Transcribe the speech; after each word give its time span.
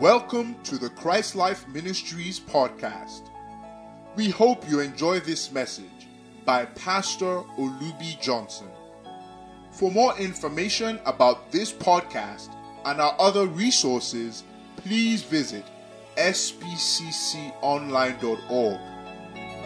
Welcome 0.00 0.56
to 0.62 0.78
the 0.78 0.88
Christ 0.88 1.36
Life 1.36 1.68
Ministries 1.68 2.40
podcast. 2.40 3.28
We 4.16 4.30
hope 4.30 4.66
you 4.66 4.80
enjoy 4.80 5.20
this 5.20 5.52
message 5.52 6.08
by 6.46 6.64
Pastor 6.64 7.42
Olubi 7.58 8.18
Johnson. 8.18 8.68
For 9.72 9.90
more 9.90 10.16
information 10.16 10.98
about 11.04 11.52
this 11.52 11.70
podcast 11.70 12.48
and 12.86 12.98
our 12.98 13.14
other 13.18 13.46
resources, 13.46 14.42
please 14.76 15.22
visit 15.22 15.66
spcconline.org. 16.16 18.80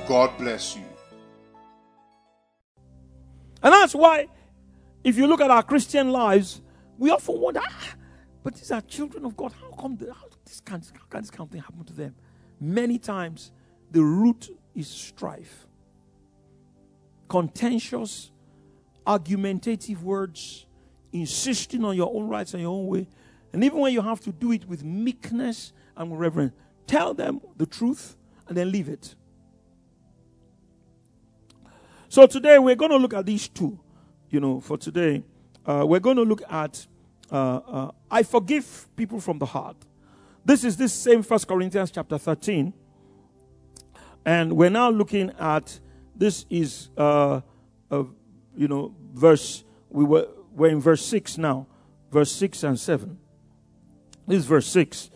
God 0.08 0.36
bless 0.36 0.74
you. 0.74 0.82
And 3.62 3.72
that's 3.72 3.94
why, 3.94 4.26
if 5.04 5.16
you 5.16 5.28
look 5.28 5.40
at 5.40 5.52
our 5.52 5.62
Christian 5.62 6.10
lives, 6.10 6.60
we 6.98 7.10
often 7.10 7.40
wonder, 7.40 7.60
ah, 7.62 7.94
but 8.44 8.54
these 8.54 8.70
are 8.70 8.82
children 8.82 9.24
of 9.24 9.36
God. 9.36 9.52
How 9.58 9.74
come 9.80 9.96
the, 9.96 10.12
how 10.12 10.23
this 10.44 10.60
can, 10.60 10.80
how 10.80 11.06
can 11.08 11.20
this 11.20 11.30
kind 11.30 11.46
of 11.48 11.50
thing 11.50 11.60
happen 11.60 11.84
to 11.84 11.92
them? 11.92 12.14
Many 12.60 12.98
times, 12.98 13.52
the 13.90 14.02
root 14.02 14.50
is 14.74 14.88
strife, 14.88 15.66
contentious, 17.28 18.30
argumentative 19.06 20.02
words, 20.02 20.66
insisting 21.12 21.84
on 21.84 21.96
your 21.96 22.12
own 22.14 22.28
rights 22.28 22.54
and 22.54 22.62
your 22.62 22.72
own 22.72 22.86
way. 22.86 23.08
And 23.52 23.62
even 23.62 23.78
when 23.78 23.92
you 23.92 24.02
have 24.02 24.20
to 24.20 24.32
do 24.32 24.52
it 24.52 24.68
with 24.68 24.82
meekness 24.82 25.72
and 25.96 26.18
reverence, 26.18 26.52
tell 26.86 27.14
them 27.14 27.40
the 27.56 27.66
truth 27.66 28.16
and 28.48 28.56
then 28.56 28.72
leave 28.72 28.88
it. 28.88 29.14
So 32.08 32.26
today 32.26 32.58
we're 32.58 32.74
going 32.76 32.90
to 32.90 32.96
look 32.96 33.14
at 33.14 33.26
these 33.26 33.48
two. 33.48 33.78
You 34.30 34.40
know, 34.40 34.60
for 34.60 34.76
today, 34.76 35.22
uh, 35.64 35.84
we're 35.86 36.00
going 36.00 36.16
to 36.16 36.22
look 36.22 36.42
at 36.50 36.86
uh, 37.30 37.56
uh, 37.56 37.90
I 38.10 38.22
forgive 38.22 38.88
people 38.96 39.20
from 39.20 39.38
the 39.38 39.46
heart. 39.46 39.76
This 40.44 40.64
is 40.64 40.76
this 40.76 40.92
same 40.92 41.22
First 41.22 41.48
Corinthians 41.48 41.90
chapter 41.90 42.18
13. 42.18 42.72
And 44.26 44.56
we're 44.56 44.70
now 44.70 44.90
looking 44.90 45.32
at 45.38 45.78
this 46.16 46.46
is 46.48 46.90
uh, 46.96 47.40
you 47.90 48.68
know 48.68 48.94
verse 49.12 49.64
we 49.90 50.04
were 50.04 50.28
we're 50.54 50.70
in 50.70 50.80
verse 50.80 51.04
6 51.04 51.38
now. 51.38 51.66
Verse 52.10 52.30
6 52.30 52.62
and 52.62 52.78
7. 52.78 53.18
This 54.26 54.38
is 54.38 54.46
verse 54.46 54.68
6. 54.68 55.10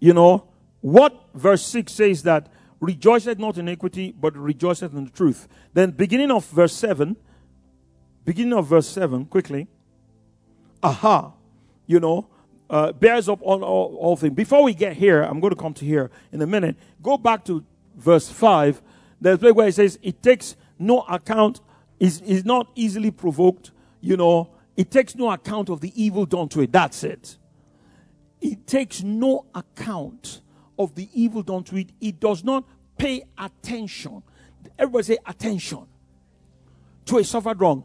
You 0.00 0.12
know, 0.12 0.48
what 0.80 1.28
verse 1.34 1.64
6 1.66 1.92
says 1.92 2.22
that 2.24 2.48
rejoiceth 2.80 3.38
not 3.38 3.58
in 3.58 3.68
iniquity, 3.68 4.12
but 4.18 4.36
rejoiceth 4.36 4.92
in 4.92 5.04
the 5.04 5.10
truth. 5.10 5.46
Then 5.72 5.92
beginning 5.92 6.32
of 6.32 6.46
verse 6.46 6.72
7, 6.72 7.16
beginning 8.24 8.54
of 8.54 8.66
verse 8.66 8.88
7, 8.88 9.26
quickly 9.26 9.68
aha, 10.82 11.32
you 11.86 12.00
know, 12.00 12.26
uh, 12.70 12.92
bears 12.92 13.28
up 13.28 13.40
on 13.42 13.62
all, 13.62 13.96
all 13.96 14.16
things. 14.16 14.34
Before 14.34 14.62
we 14.62 14.72
get 14.72 14.96
here, 14.96 15.22
I'm 15.22 15.40
going 15.40 15.52
to 15.52 15.60
come 15.60 15.74
to 15.74 15.84
here 15.84 16.10
in 16.32 16.40
a 16.40 16.46
minute. 16.46 16.76
Go 17.02 17.18
back 17.18 17.44
to 17.46 17.64
verse 17.96 18.30
5. 18.30 18.80
There's 19.20 19.36
a 19.36 19.38
place 19.38 19.54
where 19.54 19.68
it 19.68 19.74
says, 19.74 19.98
It 20.02 20.22
takes 20.22 20.56
no 20.78 21.00
account, 21.00 21.60
is, 21.98 22.20
is 22.22 22.44
not 22.44 22.70
easily 22.76 23.10
provoked, 23.10 23.72
you 24.00 24.16
know, 24.16 24.50
it 24.76 24.90
takes 24.90 25.14
no 25.16 25.30
account 25.30 25.68
of 25.68 25.80
the 25.80 25.92
evil 26.00 26.24
done 26.24 26.48
to 26.50 26.60
it. 26.62 26.72
That's 26.72 27.04
it. 27.04 27.36
It 28.40 28.66
takes 28.66 29.02
no 29.02 29.44
account 29.54 30.40
of 30.78 30.94
the 30.94 31.10
evil 31.12 31.42
done 31.42 31.64
to 31.64 31.76
it. 31.76 31.90
It 32.00 32.18
does 32.20 32.42
not 32.42 32.64
pay 32.96 33.24
attention. 33.36 34.22
Everybody 34.78 35.04
say 35.04 35.18
attention 35.26 35.86
to 37.04 37.18
a 37.18 37.24
suffered 37.24 37.60
wrong. 37.60 37.84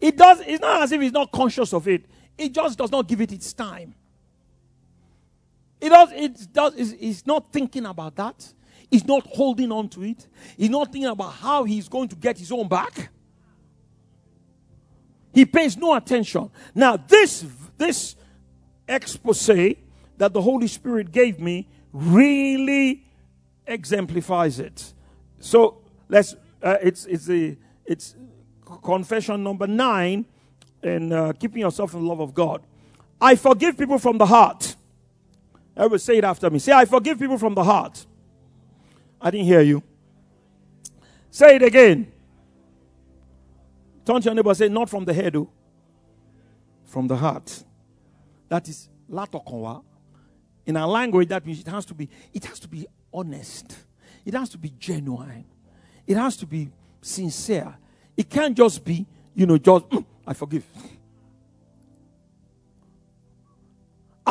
It 0.00 0.18
does, 0.18 0.40
it's 0.40 0.60
not 0.60 0.82
as 0.82 0.92
if 0.92 1.00
it's 1.00 1.14
not 1.14 1.32
conscious 1.32 1.72
of 1.72 1.88
it. 1.88 2.04
It 2.36 2.52
just 2.52 2.76
does 2.76 2.90
not 2.90 3.06
give 3.08 3.20
it 3.22 3.32
its 3.32 3.52
time. 3.54 3.94
It 5.84 5.90
does, 5.90 6.12
it 6.12 6.52
does, 6.54 6.92
it's, 6.98 7.26
not 7.26 7.52
thinking 7.52 7.84
about 7.84 8.16
that. 8.16 8.54
He's 8.90 9.06
not 9.06 9.26
holding 9.26 9.70
on 9.70 9.90
to 9.90 10.02
it. 10.02 10.26
He's 10.56 10.70
not 10.70 10.90
thinking 10.90 11.10
about 11.10 11.34
how 11.34 11.64
he's 11.64 11.90
going 11.90 12.08
to 12.08 12.16
get 12.16 12.38
his 12.38 12.50
own 12.50 12.68
back. 12.68 13.10
He 15.34 15.44
pays 15.44 15.76
no 15.76 15.94
attention. 15.94 16.48
Now, 16.74 16.96
this, 16.96 17.44
this 17.76 18.16
expose 18.88 19.74
that 20.16 20.32
the 20.32 20.40
Holy 20.40 20.68
Spirit 20.68 21.12
gave 21.12 21.38
me 21.38 21.68
really 21.92 23.04
exemplifies 23.66 24.60
it. 24.60 24.94
So 25.38 25.82
let's, 26.08 26.34
uh, 26.62 26.78
it's, 26.80 27.04
it's, 27.04 27.28
a, 27.28 27.58
it's 27.84 28.16
confession 28.82 29.42
number 29.42 29.66
nine 29.66 30.24
in 30.82 31.12
uh, 31.12 31.34
keeping 31.34 31.60
yourself 31.60 31.92
in 31.92 32.00
the 32.00 32.06
love 32.06 32.20
of 32.20 32.32
God. 32.32 32.62
I 33.20 33.34
forgive 33.34 33.76
people 33.76 33.98
from 33.98 34.16
the 34.16 34.24
heart. 34.24 34.73
Everybody 35.76 35.98
say 36.00 36.18
it 36.18 36.24
after 36.24 36.48
me. 36.50 36.58
Say, 36.58 36.72
I 36.72 36.84
forgive 36.84 37.18
people 37.18 37.38
from 37.38 37.54
the 37.54 37.64
heart. 37.64 38.06
I 39.20 39.30
didn't 39.30 39.46
hear 39.46 39.60
you. 39.60 39.82
Say 41.30 41.56
it 41.56 41.62
again. 41.62 42.12
Turn 44.04 44.20
to 44.20 44.26
your 44.26 44.34
neighbor 44.34 44.54
say, 44.54 44.68
not 44.68 44.88
from 44.88 45.04
the 45.04 45.12
head, 45.14 45.34
oh. 45.34 45.50
from 46.84 47.08
the 47.08 47.16
heart. 47.16 47.64
That 48.48 48.68
is 48.68 48.88
latokonwa. 49.10 49.82
In 50.66 50.76
our 50.76 50.86
language, 50.86 51.28
that 51.28 51.44
means 51.44 51.60
it 51.60 51.68
has 51.68 51.84
to 51.86 51.94
be, 51.94 52.08
it 52.32 52.44
has 52.44 52.60
to 52.60 52.68
be 52.68 52.86
honest. 53.12 53.76
It 54.24 54.34
has 54.34 54.48
to 54.50 54.58
be 54.58 54.72
genuine. 54.78 55.44
It 56.06 56.16
has 56.16 56.36
to 56.38 56.46
be 56.46 56.70
sincere. 57.00 57.76
It 58.16 58.30
can't 58.30 58.56
just 58.56 58.84
be, 58.84 59.06
you 59.34 59.46
know, 59.46 59.58
just 59.58 59.88
mm, 59.88 60.04
I 60.26 60.34
forgive. 60.34 60.64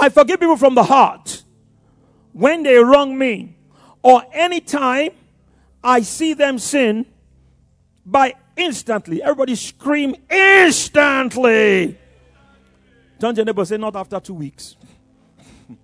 I 0.04 0.10
forgive 0.10 0.42
people 0.42 0.58
from 0.58 0.76
the 0.76 0.84
heart 0.84 1.44
when 2.34 2.64
they 2.64 2.76
wrong 2.76 3.18
me 3.18 3.56
or 4.02 4.22
anytime 4.34 5.12
I 5.82 6.02
see 6.02 6.34
them 6.34 6.60
sin 6.60 7.06
by 8.06 8.36
instantly. 8.58 9.24
Everybody 9.24 9.56
scream 9.56 10.14
instantly. 10.30 11.98
Turn 13.18 13.34
to 13.34 13.40
your 13.40 13.46
neighbor 13.46 13.64
say, 13.64 13.78
not 13.78 13.96
after 13.96 14.20
two 14.20 14.34
weeks. 14.34 14.76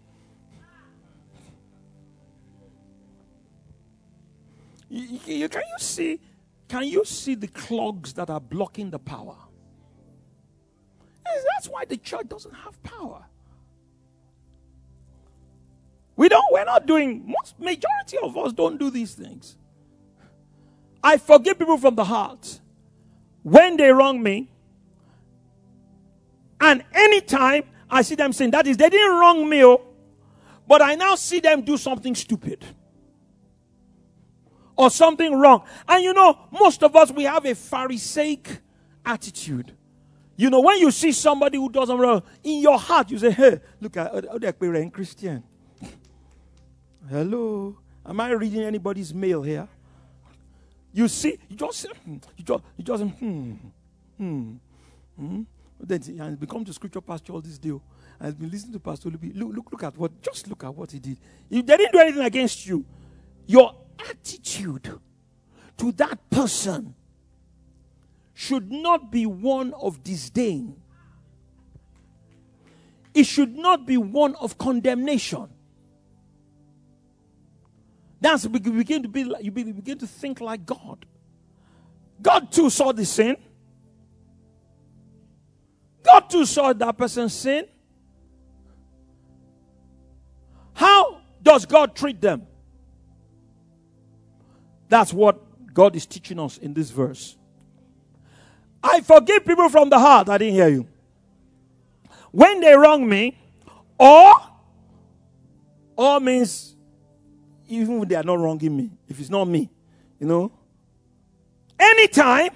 you, 4.90 5.18
you, 5.25 5.47
can 5.47 5.62
you 5.62 5.78
see? 5.80 6.19
Can 6.68 6.84
you 6.84 7.06
see 7.06 7.36
the 7.36 7.47
clogs 7.47 8.12
that 8.16 8.30
are 8.30 8.41
blocking 8.41 8.90
the 8.90 9.00
power? 9.00 9.38
That's 11.24 11.69
why 11.69 11.86
the 11.86 11.96
church 11.96 12.28
doesn't 12.28 12.53
have 12.53 12.84
power. 12.84 13.29
We 16.19 16.28
don't, 16.28 16.52
we're 16.52 16.66
not 16.66 16.85
doing, 16.85 17.24
most 17.25 17.57
majority 17.57 18.18
of 18.22 18.35
us 18.35 18.52
don't 18.52 18.78
do 18.78 18.90
these 18.90 19.13
things. 19.13 19.56
I 21.02 21.16
forgive 21.16 21.57
people 21.57 21.78
from 21.78 21.96
the 21.96 22.03
heart 22.03 22.59
when 23.41 23.78
they 23.78 23.90
wrong 23.90 24.22
me. 24.22 24.52
And 26.59 26.84
anytime 26.94 27.63
I 27.90 28.02
see 28.02 28.16
them 28.16 28.34
saying, 28.34 28.52
that 28.52 28.68
is, 28.68 28.75
they 28.75 28.90
didn't 28.90 29.18
wrong 29.18 29.47
me, 29.47 29.63
oh, 29.63 29.81
but 30.68 30.81
I 30.81 30.96
now 30.96 31.16
see 31.16 31.40
them 31.40 31.62
do 31.62 31.78
something 31.78 32.13
stupid 32.13 32.66
or 34.75 34.90
something 34.90 35.34
wrong. 35.34 35.63
And 35.88 36.03
you 36.03 36.13
know, 36.13 36.38
most 36.51 36.84
of 36.84 36.97
us, 36.97 37.12
we 37.12 37.24
have 37.24 37.46
a 37.46 37.56
Pharisaic 37.56 38.59
attitude. 39.06 39.74
You 40.36 40.50
know, 40.50 40.59
when 40.59 40.80
you 40.80 40.91
see 40.91 41.13
somebody 41.13 41.57
who 41.57 41.69
doesn't 41.69 41.97
wrong, 41.97 42.24
in 42.44 42.59
your 42.59 42.78
heart, 42.78 43.09
you 43.09 43.19
say, 43.19 43.31
hey, 43.31 43.62
look 43.80 43.96
at 43.96 44.13
oh, 44.13 44.38
oh, 44.44 44.47
a 44.47 44.90
Christian. 44.90 45.46
Hello. 47.08 47.78
Am 48.06 48.20
I 48.20 48.32
reading 48.32 48.62
anybody's 48.64 49.14
mail 49.14 49.42
here? 49.42 49.68
You 50.92 51.07
see, 51.07 51.38
you 51.48 51.56
just, 51.56 51.86
hmm, 51.86 52.18
you 52.36 52.44
just, 52.44 52.63
you 52.78 52.84
just, 52.84 53.04
hmm, 53.04 53.54
hmm, 54.18 54.54
hmm. 55.16 55.42
Then 55.80 56.01
he 56.01 56.18
has 56.18 56.36
become 56.36 56.66
to 56.66 56.74
scripture 56.74 57.01
pastor 57.01 57.34
all 57.34 57.42
this 57.42 57.57
day. 57.57 57.72
I've 58.19 58.38
been 58.38 58.50
listening 58.50 58.74
to 58.74 58.80
Pastor 58.80 59.10
Olubi. 59.10 59.31
Look, 59.34 59.56
look, 59.56 59.72
look 59.72 59.84
at 59.84 59.98
what, 59.98 60.22
just 60.22 60.48
look 60.50 60.63
at 60.63 60.75
what 60.75 60.92
he 60.92 61.00
did. 61.00 61.18
He, 61.50 61.62
they 61.62 61.78
didn't 61.78 61.94
do 61.94 62.00
anything 62.00 62.24
against 62.24 62.66
you. 62.68 62.84
Your 63.48 63.74
attitude 64.10 65.00
to 65.78 65.92
that 65.94 66.30
person 66.30 66.96
should 68.34 68.72
not 68.72 69.12
be 69.12 69.25
one 69.25 69.74
of 69.74 70.04
disdain. 70.04 70.75
It 73.13 73.25
should 73.25 73.56
not 73.56 73.86
be 73.86 73.98
one 73.98 74.36
of 74.36 74.57
condemnation. 74.57 75.48
That's 78.21 78.44
you 78.44 78.50
begin 78.50 79.04
to 79.04 79.10
be 79.10 79.31
you 79.42 79.51
begin 79.51 79.98
to 79.98 80.07
think 80.07 80.42
like 80.42 80.66
God. 80.66 81.06
God 82.21 82.51
too 82.51 82.69
saw 82.69 82.92
the 82.92 83.06
sin. 83.06 83.38
God 86.04 86.30
too 86.30 86.45
saw 86.45 86.74
that 86.74 86.98
person's 86.98 87.33
sin. 87.33 87.66
How 90.74 91.21
does 91.42 91.66
God 91.66 91.95
treat 91.95 92.19
them? 92.19 92.48
That's 94.88 95.13
what 95.13 95.74
God 95.74 95.95
is 95.95 96.06
teaching 96.06 96.39
us 96.39 96.57
in 96.57 96.74
this 96.74 96.89
verse. 96.89 97.38
I 98.81 99.01
forgive 99.01 99.45
people 99.45 99.69
from 99.69 99.89
the 99.89 100.00
heart. 100.00 100.30
I 100.30 100.38
didn't 100.38 100.56
hear 100.56 100.69
you. 100.69 100.88
When 102.31 102.60
they 102.60 102.75
wrong 102.75 103.07
me, 103.07 103.38
or 103.98 104.33
All 106.00 106.22
means, 106.22 106.77
even 107.69 108.01
if 108.01 108.10
they 108.10 108.16
are 108.16 108.24
not 108.24 108.39
wronging 108.39 108.75
me, 108.75 108.89
if 109.07 109.19
it's 109.19 109.30
not 109.30 109.48
me, 109.48 109.69
you 110.19 110.27
know. 110.27 110.51
Anytime, 111.80 112.50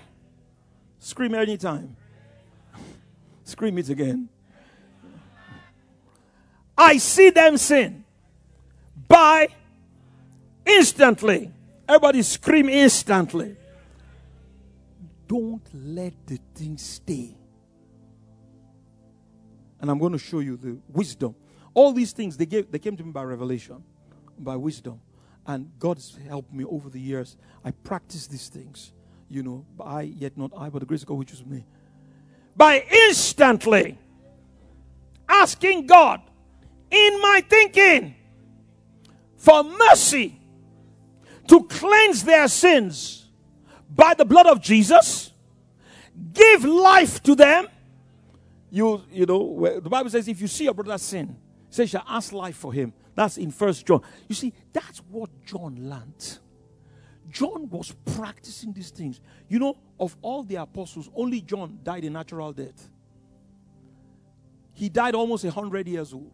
scream 1.00 1.36
anytime. 1.36 1.96
Scream 3.46 3.78
it 3.78 3.90
again. 3.90 4.28
I 6.78 6.98
see 6.98 7.30
them 7.30 7.58
sin 7.58 8.04
by 9.08 9.48
instantly. 10.66 11.52
Everybody 11.88 12.22
scream 12.24 12.68
instantly. 12.68 13.56
Don't 15.28 15.62
let 15.74 16.14
the 16.26 16.40
thing 16.56 16.78
stay. 16.78 17.36
And 19.80 19.92
I'm 19.92 20.00
going 20.00 20.14
to 20.14 20.18
show 20.18 20.40
you 20.40 20.58
the 20.58 20.78
wisdom. 20.90 21.36
All 21.74 21.92
these 21.92 22.12
things 22.12 22.38
they 22.38 22.46
gave 22.46 22.72
they 22.72 22.80
came 22.80 22.96
to 22.98 23.04
me 23.04 23.12
by 23.12 23.24
revelation, 23.24 23.84
by 24.38 24.56
wisdom. 24.56 25.02
And 25.46 25.72
God's 25.80 26.18
helped 26.28 26.54
me 26.54 26.64
over 26.64 26.90
the 26.90 27.00
years. 27.00 27.38
I 27.64 27.72
practice 27.72 28.28
these 28.28 28.50
things, 28.50 28.94
you 29.30 29.44
know, 29.44 29.66
I 29.80 30.02
yet 30.04 30.38
not 30.38 30.52
I, 30.58 30.70
but 30.70 30.80
the 30.80 30.86
grace 30.86 31.02
of 31.02 31.08
God 31.08 31.18
which 31.18 31.34
is 31.34 31.46
me. 31.46 31.66
By 32.56 32.86
instantly 33.08 33.98
asking 35.28 35.88
God 35.88 36.22
in 36.92 37.22
my 37.22 37.44
thinking 37.48 38.16
for 39.36 39.64
mercy 39.64 40.40
to 41.48 41.64
cleanse 41.64 42.24
their 42.24 42.48
sins 42.48 43.26
by 43.90 44.14
the 44.14 44.26
blood 44.26 44.48
of 44.48 44.62
Jesus, 44.62 45.32
give 46.32 46.64
life 46.64 47.22
to 47.24 47.36
them. 47.36 47.68
You, 48.72 49.04
you 49.12 49.26
know, 49.26 49.80
the 49.80 49.90
Bible 49.90 50.10
says 50.10 50.28
if 50.28 50.42
you 50.42 50.48
see 50.48 50.64
your 50.64 50.74
brother 50.74 50.98
sin, 50.98 51.36
say, 51.70 51.86
shall 51.86 52.04
ask 52.08 52.32
life 52.32 52.56
for 52.56 52.72
him. 52.74 52.94
That's 53.16 53.38
in 53.38 53.52
First 53.52 53.86
John. 53.86 54.02
You 54.28 54.36
see, 54.36 54.54
that's 54.72 55.00
what 55.10 55.30
John 55.46 55.76
learned. 55.90 56.40
John 57.30 57.70
was 57.70 57.96
practicing 58.16 58.74
these 58.74 58.90
things. 58.90 59.20
You 59.48 59.60
know, 59.60 59.78
of 60.00 60.16
all 60.22 60.44
the 60.44 60.56
apostles, 60.56 61.10
only 61.16 61.42
John 61.42 61.80
died 61.84 62.04
a 62.04 62.10
natural 62.10 62.52
death. 62.52 62.90
He 64.74 64.90
died 64.90 65.16
almost 65.16 65.44
100 65.44 65.88
years 65.88 66.14
old. 66.14 66.32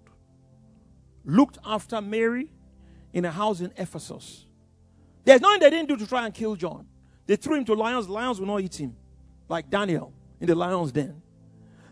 Looked 1.26 1.58
after 1.66 2.02
Mary 2.02 2.50
in 3.14 3.26
a 3.26 3.32
house 3.32 3.60
in 3.62 3.72
Ephesus. 3.78 4.46
There's 5.26 5.42
nothing 5.42 5.60
they 5.60 5.70
didn't 5.70 5.90
do 5.90 5.98
to 5.98 6.08
try 6.08 6.26
and 6.26 6.34
kill 6.34 6.56
John. 6.56 6.88
They 7.28 7.36
threw 7.36 7.56
him 7.56 7.66
to 7.66 7.74
lions. 7.74 8.10
Lions 8.10 8.40
will 8.40 8.48
not 8.48 8.62
eat 8.62 8.80
him, 8.80 8.96
like 9.48 9.70
Daniel 9.70 10.14
in 10.40 10.48
the 10.48 10.56
lion's 10.56 10.92
den. 10.92 11.22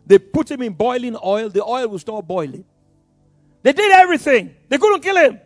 They 0.05 0.17
put 0.17 0.49
him 0.49 0.61
in 0.61 0.73
boiling 0.73 1.17
oil. 1.23 1.49
The 1.49 1.63
oil 1.63 1.87
will 1.89 1.99
stop 1.99 2.25
boiling. 2.25 2.65
They 3.63 3.73
did 3.73 3.91
everything. 3.91 4.55
They 4.69 4.77
couldn't 4.77 5.01
kill 5.01 5.17
him. 5.17 5.39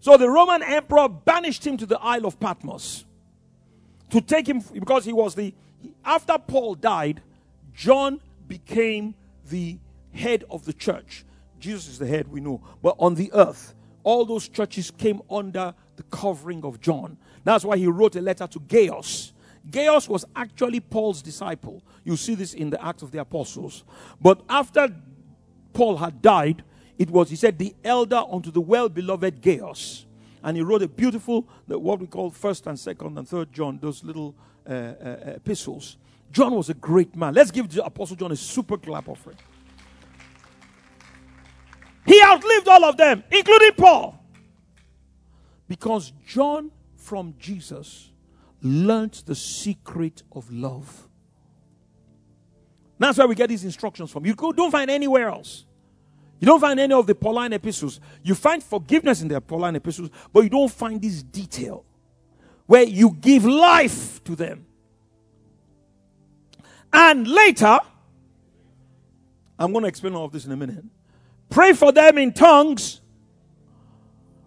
So 0.00 0.16
the 0.16 0.28
Roman 0.28 0.62
emperor 0.62 1.08
banished 1.08 1.66
him 1.66 1.76
to 1.76 1.86
the 1.86 1.98
Isle 2.00 2.26
of 2.26 2.40
Patmos 2.40 3.04
to 4.10 4.20
take 4.20 4.48
him 4.48 4.60
because 4.72 5.04
he 5.04 5.12
was 5.12 5.34
the. 5.34 5.54
After 6.04 6.38
Paul 6.38 6.74
died, 6.74 7.22
John 7.74 8.20
became 8.48 9.14
the 9.48 9.78
head 10.12 10.44
of 10.50 10.64
the 10.64 10.72
church. 10.72 11.24
Jesus 11.58 11.88
is 11.88 11.98
the 11.98 12.06
head, 12.06 12.28
we 12.28 12.40
know. 12.40 12.60
But 12.82 12.96
on 12.98 13.14
the 13.14 13.32
earth, 13.32 13.74
all 14.02 14.24
those 14.24 14.48
churches 14.48 14.90
came 14.90 15.22
under 15.30 15.74
the 15.96 16.02
covering 16.04 16.64
of 16.64 16.80
John. 16.80 17.16
That's 17.44 17.64
why 17.64 17.76
he 17.76 17.86
wrote 17.86 18.16
a 18.16 18.20
letter 18.20 18.46
to 18.46 18.60
Gaius. 18.60 19.32
Gaius 19.70 20.08
was 20.08 20.24
actually 20.34 20.80
Paul's 20.80 21.22
disciple. 21.22 21.82
You 22.04 22.16
see 22.16 22.34
this 22.34 22.54
in 22.54 22.70
the 22.70 22.84
Acts 22.84 23.02
of 23.02 23.12
the 23.12 23.20
Apostles. 23.20 23.84
But 24.20 24.42
after 24.48 24.88
Paul 25.72 25.96
had 25.96 26.20
died, 26.20 26.64
it 27.02 27.10
was, 27.10 27.30
he 27.30 27.34
said, 27.34 27.58
the 27.58 27.74
elder 27.82 28.22
unto 28.30 28.52
the 28.52 28.60
well 28.60 28.88
beloved 28.88 29.42
Gaius. 29.42 30.06
And 30.44 30.56
he 30.56 30.62
wrote 30.62 30.82
a 30.82 30.88
beautiful, 30.88 31.48
what 31.66 31.98
we 31.98 32.06
call 32.06 32.30
first 32.30 32.64
and 32.68 32.78
second 32.78 33.18
and 33.18 33.28
third 33.28 33.52
John, 33.52 33.80
those 33.82 34.04
little 34.04 34.36
uh, 34.64 34.72
uh, 34.72 35.16
epistles. 35.34 35.96
John 36.30 36.54
was 36.54 36.68
a 36.68 36.74
great 36.74 37.16
man. 37.16 37.34
Let's 37.34 37.50
give 37.50 37.68
the 37.68 37.84
Apostle 37.84 38.14
John 38.14 38.30
a 38.30 38.36
super 38.36 38.78
clap 38.78 39.08
offering. 39.08 39.36
He 42.06 42.22
outlived 42.22 42.68
all 42.68 42.84
of 42.84 42.96
them, 42.96 43.24
including 43.32 43.72
Paul. 43.72 44.24
Because 45.66 46.12
John 46.24 46.70
from 46.94 47.34
Jesus 47.36 48.12
learned 48.60 49.24
the 49.26 49.34
secret 49.34 50.22
of 50.30 50.52
love. 50.52 51.08
That's 52.96 53.18
where 53.18 53.26
we 53.26 53.34
get 53.34 53.48
these 53.48 53.64
instructions 53.64 54.12
from. 54.12 54.24
You 54.24 54.36
don't 54.36 54.70
find 54.70 54.88
anywhere 54.88 55.30
else. 55.30 55.64
You 56.42 56.46
don't 56.46 56.58
find 56.58 56.80
any 56.80 56.92
of 56.92 57.06
the 57.06 57.14
Pauline 57.14 57.52
epistles. 57.52 58.00
You 58.20 58.34
find 58.34 58.60
forgiveness 58.60 59.22
in 59.22 59.28
the 59.28 59.40
Pauline 59.40 59.76
epistles, 59.76 60.10
but 60.32 60.40
you 60.40 60.48
don't 60.48 60.72
find 60.72 61.00
this 61.00 61.22
detail 61.22 61.84
where 62.66 62.82
you 62.82 63.16
give 63.20 63.44
life 63.44 64.24
to 64.24 64.34
them. 64.34 64.66
And 66.92 67.28
later, 67.28 67.78
I'm 69.56 69.70
going 69.70 69.82
to 69.82 69.88
explain 69.88 70.16
all 70.16 70.24
of 70.24 70.32
this 70.32 70.44
in 70.44 70.50
a 70.50 70.56
minute. 70.56 70.82
Pray 71.48 71.74
for 71.74 71.92
them 71.92 72.18
in 72.18 72.32
tongues, 72.32 73.00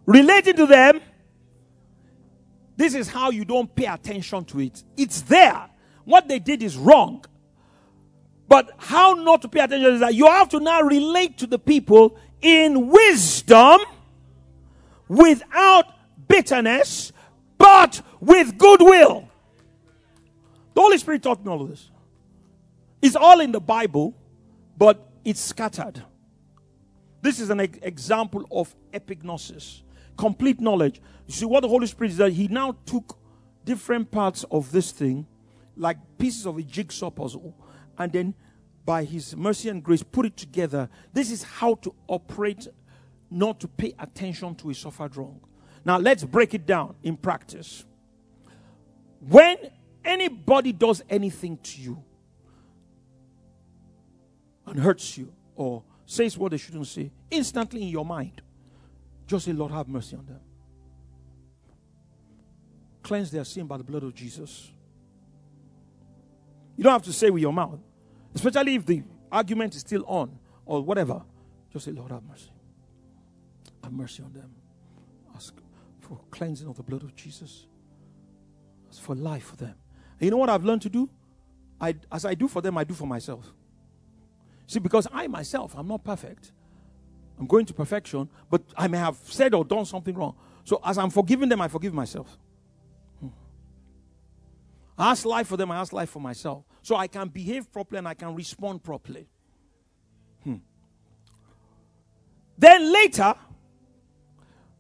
relating 0.05 0.57
to 0.57 0.65
them. 0.65 0.99
This 2.75 2.93
is 2.93 3.07
how 3.07 3.29
you 3.29 3.45
don't 3.45 3.73
pay 3.73 3.85
attention 3.85 4.43
to 4.43 4.59
it. 4.59 4.83
It's 4.97 5.21
there. 5.21 5.69
What 6.03 6.27
they 6.27 6.39
did 6.39 6.61
is 6.61 6.75
wrong. 6.75 7.23
But 8.47 8.71
how 8.77 9.13
not 9.13 9.41
to 9.41 9.47
pay 9.47 9.61
attention 9.61 9.95
is 9.95 9.99
that 10.01 10.13
you 10.13 10.27
have 10.27 10.49
to 10.49 10.59
now 10.59 10.81
relate 10.81 11.37
to 11.39 11.47
the 11.47 11.57
people 11.59 12.17
in 12.41 12.89
wisdom 12.89 13.79
without 15.07 15.85
bitterness, 16.27 17.11
but 17.57 18.01
with 18.19 18.57
goodwill. 18.57 19.27
The 20.73 20.81
Holy 20.81 20.97
Spirit 20.97 21.23
taught 21.23 21.43
me 21.43 21.51
all 21.51 21.61
of 21.61 21.69
this. 21.69 21.89
It's 23.01 23.15
all 23.15 23.39
in 23.39 23.51
the 23.51 23.61
Bible, 23.61 24.13
but 24.77 25.09
it's 25.23 25.39
scattered. 25.39 26.03
This 27.21 27.39
is 27.39 27.49
an 27.49 27.61
e- 27.61 27.69
example 27.81 28.45
of 28.51 28.75
epignosis, 28.93 29.81
complete 30.17 30.59
knowledge. 30.59 31.01
You 31.25 31.33
see, 31.33 31.45
what 31.45 31.61
the 31.61 31.67
Holy 31.67 31.87
Spirit 31.87 32.11
is 32.11 32.17
that 32.17 32.33
He 32.33 32.47
now 32.47 32.75
took 32.85 33.17
different 33.63 34.11
parts 34.11 34.43
of 34.51 34.71
this 34.71 34.91
thing, 34.91 35.25
like 35.75 35.97
pieces 36.17 36.45
of 36.45 36.57
a 36.57 36.61
jigsaw 36.61 37.09
puzzle, 37.09 37.55
and 37.97 38.11
then 38.11 38.33
by 38.85 39.03
his 39.03 39.35
mercy 39.35 39.69
and 39.69 39.83
grace 39.83 40.03
put 40.03 40.25
it 40.25 40.37
together. 40.37 40.89
This 41.13 41.31
is 41.31 41.43
how 41.43 41.75
to 41.75 41.93
operate, 42.07 42.67
not 43.31 43.59
to 43.61 43.67
pay 43.67 43.93
attention 43.99 44.55
to 44.55 44.69
a 44.69 44.73
suffered 44.73 45.17
wrong. 45.17 45.39
Now 45.83 45.97
let's 45.97 46.23
break 46.23 46.53
it 46.53 46.65
down 46.65 46.95
in 47.03 47.17
practice. 47.17 47.85
When 49.19 49.57
anybody 50.03 50.71
does 50.71 51.03
anything 51.09 51.57
to 51.57 51.81
you 51.81 52.03
and 54.67 54.79
hurts 54.79 55.17
you 55.17 55.33
or 55.55 55.83
says 56.05 56.37
what 56.37 56.51
they 56.51 56.57
shouldn't 56.57 56.87
say, 56.87 57.11
instantly 57.31 57.81
in 57.83 57.89
your 57.89 58.05
mind, 58.05 58.41
just 59.27 59.45
say, 59.45 59.53
Lord, 59.53 59.71
have 59.71 59.87
mercy 59.87 60.15
on 60.15 60.25
them. 60.25 60.39
Cleanse 63.01 63.31
their 63.31 63.43
sin 63.43 63.65
by 63.65 63.77
the 63.77 63.83
blood 63.83 64.03
of 64.03 64.13
Jesus. 64.13 64.71
You 66.75 66.83
don't 66.83 66.93
have 66.93 67.03
to 67.03 67.13
say 67.13 67.29
with 67.29 67.41
your 67.41 67.53
mouth. 67.53 67.79
Especially 68.33 68.75
if 68.75 68.85
the 68.85 69.03
argument 69.31 69.75
is 69.75 69.81
still 69.81 70.03
on 70.07 70.37
or 70.65 70.81
whatever. 70.81 71.21
Just 71.71 71.85
say, 71.85 71.91
Lord, 71.91 72.11
have 72.11 72.23
mercy. 72.23 72.51
Have 73.83 73.93
mercy 73.93 74.23
on 74.23 74.33
them. 74.33 74.51
Ask 75.35 75.53
for 75.99 76.19
cleansing 76.31 76.67
of 76.67 76.77
the 76.77 76.83
blood 76.83 77.03
of 77.03 77.15
Jesus. 77.15 77.67
Ask 78.89 79.01
for 79.01 79.15
life 79.15 79.45
for 79.45 79.55
them. 79.55 79.75
And 80.19 80.21
you 80.21 80.31
know 80.31 80.37
what 80.37 80.49
I've 80.49 80.63
learned 80.63 80.81
to 80.83 80.89
do? 80.89 81.09
I, 81.79 81.95
as 82.11 82.25
I 82.25 82.33
do 82.33 82.47
for 82.47 82.61
them, 82.61 82.77
I 82.77 82.83
do 82.83 82.93
for 82.93 83.05
myself. 83.05 83.51
See, 84.67 84.79
because 84.79 85.07
I 85.11 85.27
myself, 85.27 85.75
I'm 85.77 85.87
not 85.87 86.03
perfect. 86.03 86.51
I'm 87.37 87.47
going 87.47 87.65
to 87.65 87.73
perfection, 87.73 88.29
but 88.49 88.61
I 88.77 88.87
may 88.87 88.97
have 88.97 89.17
said 89.25 89.53
or 89.53 89.65
done 89.65 89.85
something 89.85 90.15
wrong. 90.15 90.35
So 90.63 90.79
as 90.83 90.97
I'm 90.97 91.09
forgiving 91.09 91.49
them, 91.49 91.61
I 91.61 91.67
forgive 91.67 91.93
myself. 91.93 92.37
I 94.97 95.11
ask 95.11 95.25
life 95.25 95.47
for 95.47 95.57
them, 95.57 95.71
I 95.71 95.77
ask 95.77 95.91
life 95.91 96.09
for 96.09 96.21
myself 96.21 96.63
so 96.81 96.95
I 96.95 97.07
can 97.07 97.27
behave 97.27 97.71
properly 97.71 97.99
and 97.99 98.07
I 98.07 98.13
can 98.13 98.33
respond 98.35 98.83
properly. 98.83 99.27
Hmm. 100.43 100.57
Then 102.57 102.93
later, 102.93 103.33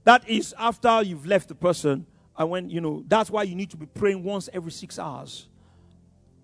that 0.05 0.27
is 0.29 0.53
after 0.57 1.01
you've 1.01 1.25
left 1.25 1.49
the 1.49 1.55
person, 1.55 2.05
and 2.37 2.49
when 2.49 2.69
you 2.69 2.79
know 2.79 3.03
that's 3.07 3.29
why 3.29 3.43
you 3.43 3.55
need 3.55 3.71
to 3.71 3.77
be 3.77 3.87
praying 3.87 4.23
once 4.23 4.49
every 4.53 4.71
six 4.71 4.99
hours, 4.99 5.47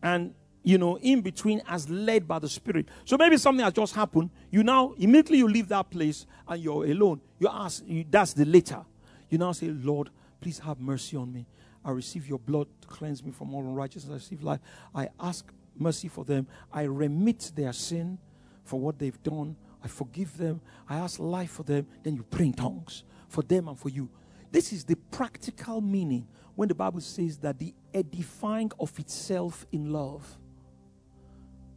and 0.01 0.33
you 0.63 0.77
know 0.77 0.97
in 0.97 1.21
between 1.21 1.61
as 1.67 1.87
led 1.89 2.27
by 2.27 2.39
the 2.39 2.49
Spirit. 2.49 2.87
So 3.05 3.17
maybe 3.17 3.37
something 3.37 3.63
has 3.63 3.73
just 3.73 3.93
happened. 3.95 4.31
You 4.49 4.63
now 4.63 4.93
immediately 4.97 5.37
you 5.37 5.47
leave 5.47 5.67
that 5.69 5.89
place 5.91 6.25
and 6.47 6.61
you're 6.61 6.85
alone. 6.85 7.21
You 7.39 7.49
ask. 7.49 7.83
You, 7.85 8.03
that's 8.09 8.33
the 8.33 8.45
later. 8.45 8.83
You 9.29 9.37
now 9.37 9.51
say, 9.53 9.67
Lord, 9.67 10.09
please 10.41 10.59
have 10.59 10.79
mercy 10.79 11.15
on 11.15 11.31
me. 11.31 11.45
I 11.83 11.91
receive 11.91 12.27
your 12.27 12.39
blood 12.39 12.67
to 12.81 12.87
cleanse 12.87 13.23
me 13.23 13.31
from 13.31 13.53
all 13.53 13.61
unrighteousness. 13.61 14.11
I 14.11 14.15
receive 14.15 14.43
life. 14.43 14.59
I 14.93 15.09
ask 15.19 15.51
mercy 15.77 16.07
for 16.07 16.23
them. 16.23 16.47
I 16.71 16.83
remit 16.83 17.51
their 17.55 17.73
sin 17.73 18.19
for 18.63 18.79
what 18.79 18.99
they've 18.99 19.21
done 19.23 19.55
I 19.83 19.87
forgive 19.87 20.37
them, 20.37 20.61
I 20.87 20.97
ask 20.97 21.19
life 21.19 21.51
for 21.51 21.63
them, 21.63 21.87
then 22.03 22.15
you 22.15 22.23
pray 22.23 22.47
in 22.47 22.53
tongues 22.53 23.03
for 23.27 23.41
them 23.41 23.67
and 23.67 23.77
for 23.77 23.89
you. 23.89 24.09
This 24.51 24.73
is 24.73 24.83
the 24.83 24.95
practical 24.95 25.81
meaning 25.81 26.27
when 26.55 26.67
the 26.67 26.75
Bible 26.75 27.01
says 27.01 27.37
that 27.37 27.57
the 27.57 27.73
edifying 27.93 28.71
of 28.79 28.97
itself 28.99 29.65
in 29.71 29.91
love. 29.91 30.37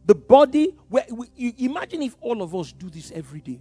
The 0.05 0.13
body, 0.13 0.75
where, 0.87 1.05
you 1.35 1.53
imagine 1.57 2.03
if 2.03 2.15
all 2.21 2.43
of 2.43 2.53
us 2.53 2.71
do 2.71 2.89
this 2.89 3.11
every 3.11 3.41
day. 3.41 3.59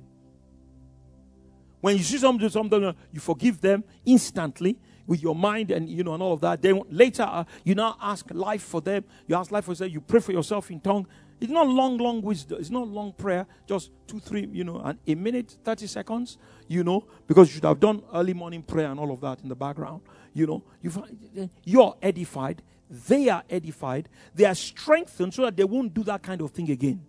When 1.85 1.99
you 1.99 2.03
see 2.03 2.17
someone 2.17 2.39
do 2.41 2.49
something, 2.49 2.95
you 3.13 3.21
forgive 3.21 3.61
them 3.61 3.85
instantly 4.07 4.79
with 5.07 5.23
your 5.23 5.35
mind 5.35 5.71
and 5.71 5.87
you 5.87 6.03
know 6.03 6.15
and 6.15 6.23
all 6.23 6.33
of 6.33 6.41
that. 6.41 6.63
Then 6.63 6.81
later 6.89 7.25
uh, 7.25 7.45
you 7.63 7.75
now 7.75 7.99
ask 8.01 8.25
life 8.31 8.63
for 8.63 8.81
them. 8.81 9.05
You 9.27 9.37
ask 9.37 9.53
life 9.53 9.67
for 9.67 9.75
them. 9.75 9.91
You 9.91 10.01
pray 10.01 10.21
for 10.21 10.33
yourself 10.33 10.71
in 10.71 10.81
tongue. 10.81 11.07
It's 11.43 11.53
not 11.53 11.69
long, 11.69 11.99
long 11.99 12.23
wisdom. 12.23 12.57
It's 12.59 12.71
not 12.71 12.89
long 12.89 13.13
prayer. 13.13 13.47
Just 13.67 13.91
two, 14.07 14.19
three, 14.19 14.49
you 14.51 14.65
know, 14.65 14.81
and 14.81 14.99
a 15.07 15.15
minute, 15.15 15.59
thirty 15.63 15.87
seconds. 15.87 16.39
You 16.69 16.85
know, 16.85 17.07
because 17.27 17.49
you 17.49 17.57
should 17.57 17.65
have 17.65 17.81
done 17.81 18.03
early 18.15 18.33
morning 18.33 18.63
prayer 18.63 18.91
and 18.91 18.99
all 18.99 19.13
of 19.13 19.21
that 19.21 19.43
in 19.43 19.51
the 19.51 19.55
background. 19.55 20.01
You 20.33 20.47
know, 20.47 20.65
you 20.81 20.89
find 20.89 21.51
you're 21.65 21.99
edified. 22.01 22.63
They 22.89 23.29
are 23.29 23.43
edified. 23.51 24.09
They 24.35 24.47
are 24.47 24.55
strengthened 24.55 25.35
so 25.35 25.43
that 25.43 25.55
they 25.55 25.65
won't 25.65 25.93
do 25.93 26.03
that 26.05 26.23
kind 26.23 26.41
of 26.41 26.51
thing 26.51 26.71
again, 26.71 27.05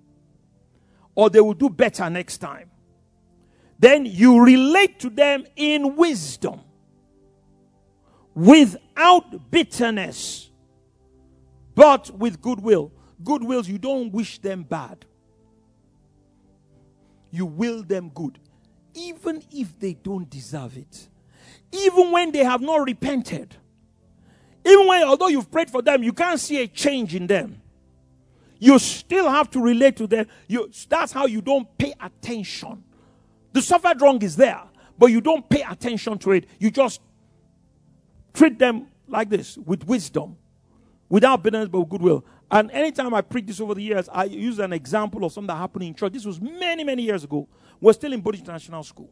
or 1.15 1.29
they 1.29 1.39
will 1.39 1.53
do 1.53 1.69
better 1.69 2.09
next 2.09 2.39
time. 2.39 2.71
Then 3.77 4.05
you 4.05 4.43
relate 4.43 4.99
to 5.01 5.09
them 5.09 5.45
in 5.55 5.95
wisdom 5.95 6.61
without 8.33 9.51
bitterness, 9.51 10.49
but 11.73 12.09
with 12.11 12.41
goodwill. 12.41 12.91
Goodwills, 13.23 13.67
you 13.67 13.77
don't 13.77 14.11
wish 14.11 14.39
them 14.39 14.63
bad, 14.63 15.05
you 17.31 17.45
will 17.45 17.83
them 17.83 18.09
good, 18.09 18.39
even 18.93 19.41
if 19.51 19.77
they 19.79 19.93
don't 19.93 20.29
deserve 20.29 20.77
it, 20.77 21.09
even 21.71 22.11
when 22.11 22.31
they 22.31 22.43
have 22.43 22.61
not 22.61 22.77
repented. 22.85 23.55
Even 24.65 24.87
when, 24.87 25.03
although 25.03 25.27
you've 25.27 25.51
prayed 25.51 25.69
for 25.69 25.81
them, 25.83 26.01
you 26.01 26.11
can't 26.11 26.39
see 26.39 26.61
a 26.61 26.67
change 26.67 27.13
in 27.13 27.27
them. 27.27 27.61
You 28.57 28.79
still 28.79 29.29
have 29.29 29.51
to 29.51 29.59
relate 29.59 29.95
to 29.97 30.07
them. 30.07 30.25
You, 30.47 30.71
that's 30.89 31.11
how 31.11 31.27
you 31.27 31.41
don't 31.41 31.77
pay 31.77 31.93
attention. 32.01 32.83
The 33.55 33.61
suffered 33.61 34.01
wrong 34.01 34.21
is 34.21 34.35
there, 34.35 34.61
but 34.99 35.07
you 35.07 35.21
don't 35.21 35.49
pay 35.49 35.63
attention 35.63 36.17
to 36.19 36.33
it. 36.33 36.45
You 36.59 36.69
just 36.69 36.99
Treat 38.35 38.59
them 38.59 38.87
like 39.07 39.29
this 39.29 39.57
with 39.57 39.87
wisdom, 39.87 40.35
without 41.07 41.41
bitterness 41.41 41.69
but 41.69 41.79
with 41.79 41.89
goodwill. 41.89 42.25
And 42.51 42.69
anytime 42.71 43.13
I 43.13 43.21
preach 43.21 43.45
this 43.45 43.61
over 43.61 43.73
the 43.73 43.81
years, 43.81 44.09
I 44.11 44.25
use 44.25 44.59
an 44.59 44.73
example 44.73 45.23
of 45.23 45.31
something 45.31 45.47
that 45.47 45.55
happened 45.55 45.85
in 45.85 45.95
church. 45.95 46.11
This 46.11 46.25
was 46.25 46.41
many, 46.41 46.83
many 46.83 47.03
years 47.03 47.23
ago. 47.23 47.47
We're 47.79 47.93
still 47.93 48.11
in 48.11 48.19
British 48.19 48.41
International 48.41 48.83
School. 48.83 49.09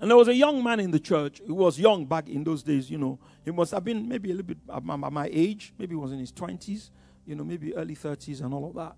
And 0.00 0.10
there 0.10 0.18
was 0.18 0.28
a 0.28 0.34
young 0.34 0.62
man 0.62 0.80
in 0.80 0.90
the 0.90 1.00
church 1.00 1.40
who 1.46 1.54
was 1.54 1.78
young 1.78 2.04
back 2.04 2.28
in 2.28 2.44
those 2.44 2.62
days, 2.62 2.90
you 2.90 2.98
know. 2.98 3.18
He 3.42 3.50
must 3.50 3.72
have 3.72 3.84
been 3.84 4.06
maybe 4.06 4.30
a 4.30 4.34
little 4.34 4.54
bit 4.54 4.58
my 4.84 5.30
age. 5.32 5.72
Maybe 5.78 5.92
he 5.92 5.96
was 5.96 6.12
in 6.12 6.18
his 6.18 6.30
20s, 6.30 6.90
you 7.24 7.34
know, 7.34 7.44
maybe 7.44 7.74
early 7.74 7.96
30s 7.96 8.42
and 8.42 8.52
all 8.52 8.68
of 8.68 8.74
that. 8.74 8.96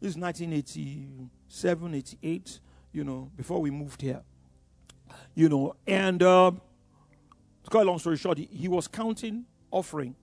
This 0.00 0.16
is 0.16 0.16
1987, 0.16 1.94
88, 1.94 2.60
you 2.92 3.04
know, 3.04 3.30
before 3.36 3.60
we 3.60 3.70
moved 3.70 4.02
here. 4.02 4.22
You 5.34 5.48
know, 5.48 5.74
and 5.86 6.22
uh, 6.22 6.52
to 7.64 7.70
cut 7.70 7.82
a 7.82 7.84
long 7.84 7.98
story 7.98 8.16
short, 8.16 8.38
he, 8.38 8.48
he 8.52 8.68
was 8.68 8.88
counting 8.88 9.44
offering 9.70 10.14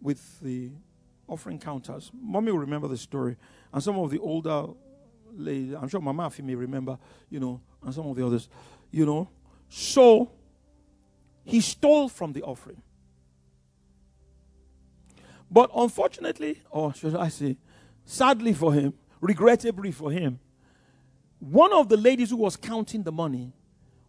with 0.00 0.40
the 0.40 0.70
offering 1.28 1.58
counters. 1.58 2.10
Mommy 2.14 2.52
will 2.52 2.58
remember 2.58 2.88
the 2.88 2.96
story. 2.96 3.36
And 3.72 3.82
some 3.82 3.98
of 3.98 4.10
the 4.10 4.18
older 4.18 4.66
ladies, 5.34 5.74
I'm 5.74 5.88
sure 5.88 6.00
Mama 6.00 6.28
Afi 6.28 6.42
may 6.42 6.54
remember, 6.54 6.98
you 7.28 7.40
know, 7.40 7.60
and 7.82 7.94
some 7.94 8.06
of 8.06 8.16
the 8.16 8.26
others, 8.26 8.48
you 8.90 9.04
know. 9.04 9.28
So 9.68 10.30
he 11.44 11.60
stole 11.60 12.08
from 12.08 12.32
the 12.32 12.42
offering. 12.42 12.82
But 15.50 15.70
unfortunately, 15.74 16.62
or 16.70 16.92
should 16.94 17.14
I 17.14 17.28
say, 17.28 17.56
sadly 18.04 18.52
for 18.52 18.72
him, 18.72 18.94
regrettably 19.20 19.92
for 19.92 20.10
him, 20.10 20.40
one 21.50 21.72
of 21.72 21.88
the 21.88 21.96
ladies 21.96 22.30
who 22.30 22.36
was 22.36 22.56
counting 22.56 23.02
the 23.02 23.12
money 23.12 23.52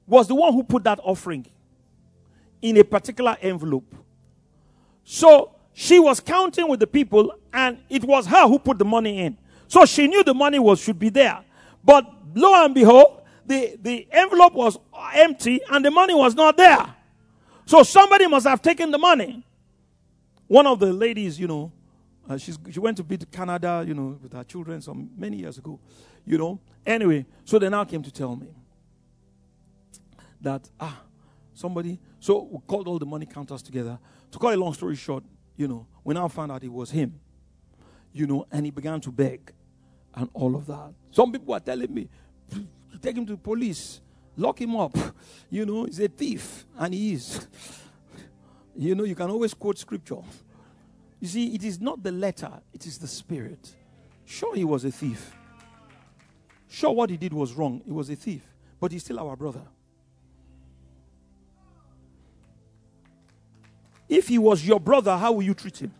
was 0.07 0.27
the 0.27 0.33
one 0.35 0.53
who 0.53 0.63
put 0.63 0.83
that 0.85 0.99
offering 1.03 1.45
in 2.61 2.77
a 2.77 2.83
particular 2.83 3.37
envelope. 3.41 3.93
So 5.03 5.51
she 5.73 5.99
was 5.99 6.19
counting 6.19 6.67
with 6.67 6.79
the 6.79 6.87
people, 6.87 7.33
and 7.53 7.77
it 7.89 8.03
was 8.03 8.25
her 8.25 8.47
who 8.47 8.57
put 8.57 8.79
the 8.79 8.85
money 8.85 9.19
in. 9.19 9.37
So 9.67 9.85
she 9.85 10.07
knew 10.07 10.23
the 10.23 10.33
money 10.33 10.57
was 10.57 10.79
should 10.79 10.97
be 10.97 11.09
there. 11.09 11.43
But 11.83 12.11
lo 12.33 12.65
and 12.65 12.73
behold, 12.73 13.21
the, 13.45 13.77
the 13.81 14.07
envelope 14.11 14.53
was 14.53 14.79
empty 15.13 15.61
and 15.69 15.85
the 15.85 15.91
money 15.91 16.15
was 16.15 16.33
not 16.33 16.57
there. 16.57 16.85
So 17.65 17.83
somebody 17.83 18.27
must 18.27 18.47
have 18.47 18.61
taken 18.61 18.91
the 18.91 18.97
money. 18.97 19.43
One 20.47 20.65
of 20.65 20.79
the 20.79 20.91
ladies, 20.91 21.39
you 21.39 21.47
know, 21.47 21.71
uh, 22.29 22.37
she 22.37 22.79
went 22.79 22.97
to 22.97 23.03
be 23.03 23.17
to 23.17 23.25
Canada, 23.25 23.83
you 23.87 23.93
know, 23.93 24.19
with 24.21 24.33
her 24.33 24.43
children 24.43 24.81
some 24.81 25.09
many 25.17 25.37
years 25.37 25.57
ago, 25.57 25.79
you 26.25 26.37
know. 26.37 26.59
Anyway, 26.85 27.25
so 27.45 27.57
they 27.59 27.69
now 27.69 27.83
came 27.83 28.03
to 28.03 28.11
tell 28.11 28.35
me 28.35 28.47
that 30.41 30.69
ah, 30.79 31.01
somebody 31.53 31.99
so 32.19 32.47
we 32.51 32.59
called 32.67 32.87
all 32.87 32.99
the 32.99 33.05
money 33.05 33.25
counters 33.25 33.61
together. 33.61 33.97
To 34.31 34.39
cut 34.39 34.53
a 34.53 34.57
long 34.57 34.73
story 34.73 34.95
short, 34.95 35.23
you 35.55 35.67
know, 35.67 35.87
we 36.03 36.13
now 36.13 36.27
found 36.27 36.51
out 36.51 36.63
it 36.63 36.71
was 36.71 36.91
him. 36.91 37.19
You 38.11 38.27
know, 38.27 38.45
and 38.51 38.65
he 38.65 38.71
began 38.71 38.99
to 39.01 39.11
beg 39.11 39.53
and 40.15 40.29
all 40.33 40.55
of 40.55 40.65
that. 40.67 40.93
Some 41.11 41.31
people 41.31 41.53
are 41.53 41.59
telling 41.59 41.93
me, 41.93 42.09
take 43.01 43.15
him 43.15 43.25
to 43.27 43.33
the 43.33 43.37
police, 43.37 44.01
lock 44.35 44.59
him 44.59 44.75
up. 44.75 44.97
You 45.49 45.65
know, 45.65 45.85
he's 45.85 46.01
a 46.01 46.09
thief, 46.09 46.65
and 46.77 46.93
he 46.93 47.13
is. 47.13 47.47
You 48.79 48.93
know, 48.93 49.05
you 49.05 49.15
can 49.15 49.31
always 49.31 49.55
quote 49.55 49.79
scripture. 49.79 50.17
You 51.19 51.27
see, 51.27 51.55
it 51.55 51.63
is 51.63 51.81
not 51.81 52.03
the 52.03 52.11
letter, 52.11 52.51
it 52.73 52.85
is 52.85 52.97
the 52.97 53.07
spirit. 53.07 53.73
Sure, 54.25 54.55
he 54.55 54.63
was 54.63 54.85
a 54.85 54.91
thief. 54.91 55.31
Sure, 56.69 56.91
what 56.91 57.09
he 57.09 57.17
did 57.17 57.33
was 57.33 57.53
wrong. 57.53 57.81
He 57.85 57.91
was 57.91 58.09
a 58.09 58.15
thief, 58.15 58.43
but 58.79 58.91
he's 58.91 59.03
still 59.03 59.19
our 59.19 59.35
brother. 59.35 59.61
If 64.09 64.27
he 64.27 64.37
was 64.37 64.65
your 64.65 64.79
brother, 64.79 65.17
how 65.17 65.33
will 65.33 65.43
you 65.43 65.53
treat 65.53 65.77
him? 65.77 65.93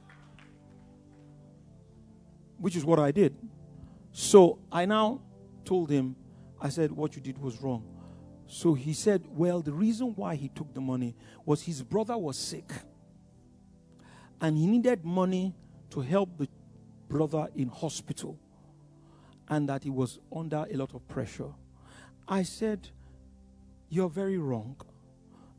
Which 2.58 2.76
is 2.76 2.86
what 2.86 3.00
I 3.00 3.12
did. 3.12 3.36
So 4.12 4.60
I 4.72 4.86
now 4.86 5.22
told 5.66 5.90
him, 5.90 6.16
I 6.60 6.70
said, 6.70 6.92
what 6.92 7.16
you 7.16 7.22
did 7.22 7.38
was 7.38 7.62
wrong. 7.62 7.84
So 8.48 8.74
he 8.74 8.94
said, 8.94 9.24
well, 9.30 9.62
the 9.62 9.74
reason 9.74 10.14
why 10.16 10.36
he 10.36 10.48
took 10.48 10.74
the 10.74 10.82
money 10.82 11.16
was 11.46 11.62
his 11.64 11.84
brother 11.84 12.18
was 12.18 12.38
sick. 12.38 12.72
And 14.42 14.58
he 14.58 14.68
needed 14.68 15.04
money 15.04 15.54
to 15.92 16.02
help 16.02 16.38
the 16.38 16.48
brother 17.10 17.48
in 17.56 17.70
hospital. 17.70 18.38
And 19.50 19.70
that 19.70 19.84
he 19.84 19.90
was 19.90 20.20
under 20.36 20.66
a 20.70 20.76
lot 20.76 20.94
of 20.94 21.08
pressure. 21.08 21.54
I 22.28 22.44
said, 22.44 22.90
You're 23.90 24.10
very 24.10 24.38
wrong. 24.38 24.76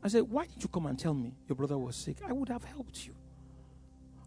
I 0.03 0.07
said, 0.07 0.23
Why 0.23 0.45
didn't 0.45 0.61
you 0.63 0.69
come 0.69 0.85
and 0.85 0.97
tell 0.97 1.13
me 1.13 1.33
your 1.47 1.55
brother 1.55 1.77
was 1.77 1.95
sick? 1.95 2.17
I 2.27 2.31
would 2.31 2.49
have 2.49 2.63
helped 2.63 3.05
you. 3.07 3.15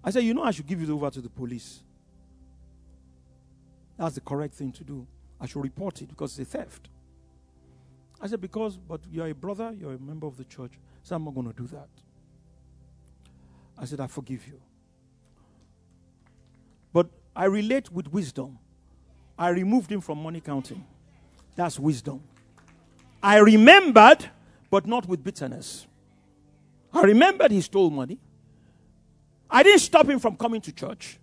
I 0.04 0.10
said, 0.10 0.24
You 0.24 0.34
know, 0.34 0.42
I 0.42 0.50
should 0.50 0.66
give 0.66 0.82
it 0.82 0.90
over 0.90 1.10
to 1.10 1.20
the 1.20 1.30
police. 1.30 1.82
That's 3.96 4.16
the 4.16 4.20
correct 4.20 4.54
thing 4.54 4.72
to 4.72 4.84
do. 4.84 5.06
I 5.40 5.46
should 5.46 5.62
report 5.62 6.02
it 6.02 6.08
because 6.08 6.38
it's 6.38 6.54
a 6.54 6.58
theft. 6.58 6.88
I 8.20 8.26
said, 8.26 8.40
Because, 8.40 8.76
but 8.76 9.00
you're 9.10 9.28
a 9.28 9.34
brother, 9.34 9.72
you're 9.78 9.94
a 9.94 9.98
member 9.98 10.26
of 10.26 10.36
the 10.36 10.44
church, 10.44 10.72
so 11.04 11.14
I'm 11.14 11.24
not 11.24 11.34
going 11.34 11.46
to 11.46 11.56
do 11.56 11.68
that. 11.68 11.88
I 13.78 13.84
said, 13.84 14.00
I 14.00 14.06
forgive 14.06 14.46
you. 14.46 14.60
But 16.92 17.08
I 17.34 17.46
relate 17.46 17.90
with 17.90 18.12
wisdom. 18.12 18.58
I 19.38 19.48
removed 19.48 19.90
him 19.90 20.00
from 20.00 20.22
money 20.22 20.40
counting. 20.40 20.84
That's 21.56 21.78
wisdom. 21.78 22.22
I 23.22 23.38
remembered 23.38 24.28
but 24.70 24.86
not 24.86 25.06
with 25.06 25.22
bitterness. 25.22 25.86
I 26.92 27.02
remembered 27.02 27.50
he 27.50 27.60
stole 27.60 27.90
money. 27.90 28.18
I 29.50 29.62
didn't 29.62 29.80
stop 29.80 30.08
him 30.08 30.18
from 30.18 30.36
coming 30.36 30.62
to 30.62 30.72
church. 30.72 31.18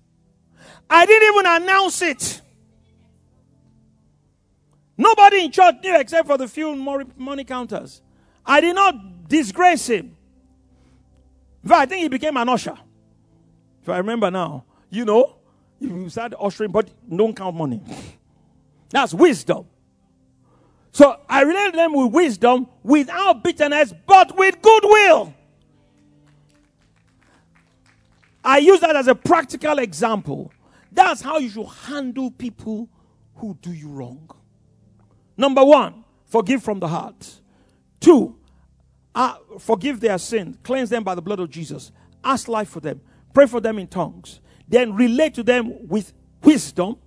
I 0.88 1.06
didn't 1.06 1.34
even 1.34 1.46
announce 1.46 2.02
it. 2.04 2.42
Nobody 4.96 5.46
in 5.46 5.52
church 5.52 5.76
knew 5.82 6.00
except 6.00 6.28
for 6.28 6.38
the 6.38 6.48
few 6.48 6.76
money 6.76 7.44
counters. 7.44 8.02
I 8.46 8.62
did 8.62 8.76
not 8.76 9.28
disgrace 9.28 9.88
him. 9.88 10.16
In 11.64 11.70
fact, 11.70 11.82
I 11.82 11.86
think 11.86 12.04
he 12.04 12.10
became 12.10 12.38
an 12.38 12.50
usher. 12.50 12.78
If 13.82 13.90
I 13.90 13.98
remember 13.98 14.32
now, 14.32 14.66
you 14.90 15.06
know, 15.06 15.36
you 15.80 16.10
started 16.10 16.38
ushering, 16.40 16.72
but 16.72 16.90
don't 17.14 17.36
count 17.36 17.56
money. 17.56 17.82
That's 18.90 19.14
wisdom. 19.14 19.66
So 20.92 21.20
I 21.30 21.42
relate 21.42 21.74
them 21.74 21.94
with 21.94 22.12
wisdom, 22.12 22.68
without 22.84 23.44
bitterness, 23.44 23.94
but 24.08 24.36
with 24.38 24.62
goodwill. 24.62 25.34
I 28.44 28.58
use 28.58 28.80
that 28.80 28.96
as 28.96 29.08
a 29.08 29.16
practical 29.16 29.80
example. 29.80 30.52
That's 30.92 31.22
how 31.22 31.38
you 31.38 31.50
should 31.50 31.68
handle 31.68 32.32
people 32.32 32.90
who 33.36 33.58
do 33.62 33.72
you 33.72 33.90
wrong. 33.90 34.30
Number 35.38 35.64
one, 35.64 36.04
forgive 36.26 36.64
from 36.64 36.80
the 36.80 36.88
heart. 36.88 37.42
Two, 38.00 38.39
uh, 39.16 39.36
forgive 39.60 40.00
their 40.00 40.18
sin, 40.18 40.58
cleanse 40.64 40.90
them 40.90 41.04
by 41.04 41.16
the 41.16 41.22
blood 41.22 41.40
of 41.40 41.50
Jesus, 41.50 41.92
ask 42.24 42.48
life 42.48 42.70
for 42.70 42.80
them, 42.80 43.02
pray 43.34 43.46
for 43.46 43.60
them 43.60 43.80
in 43.80 43.88
tongues, 43.88 44.40
then 44.68 44.94
relate 44.96 45.34
to 45.36 45.44
them 45.44 45.88
with 45.88 46.14
wisdom. 46.44 46.98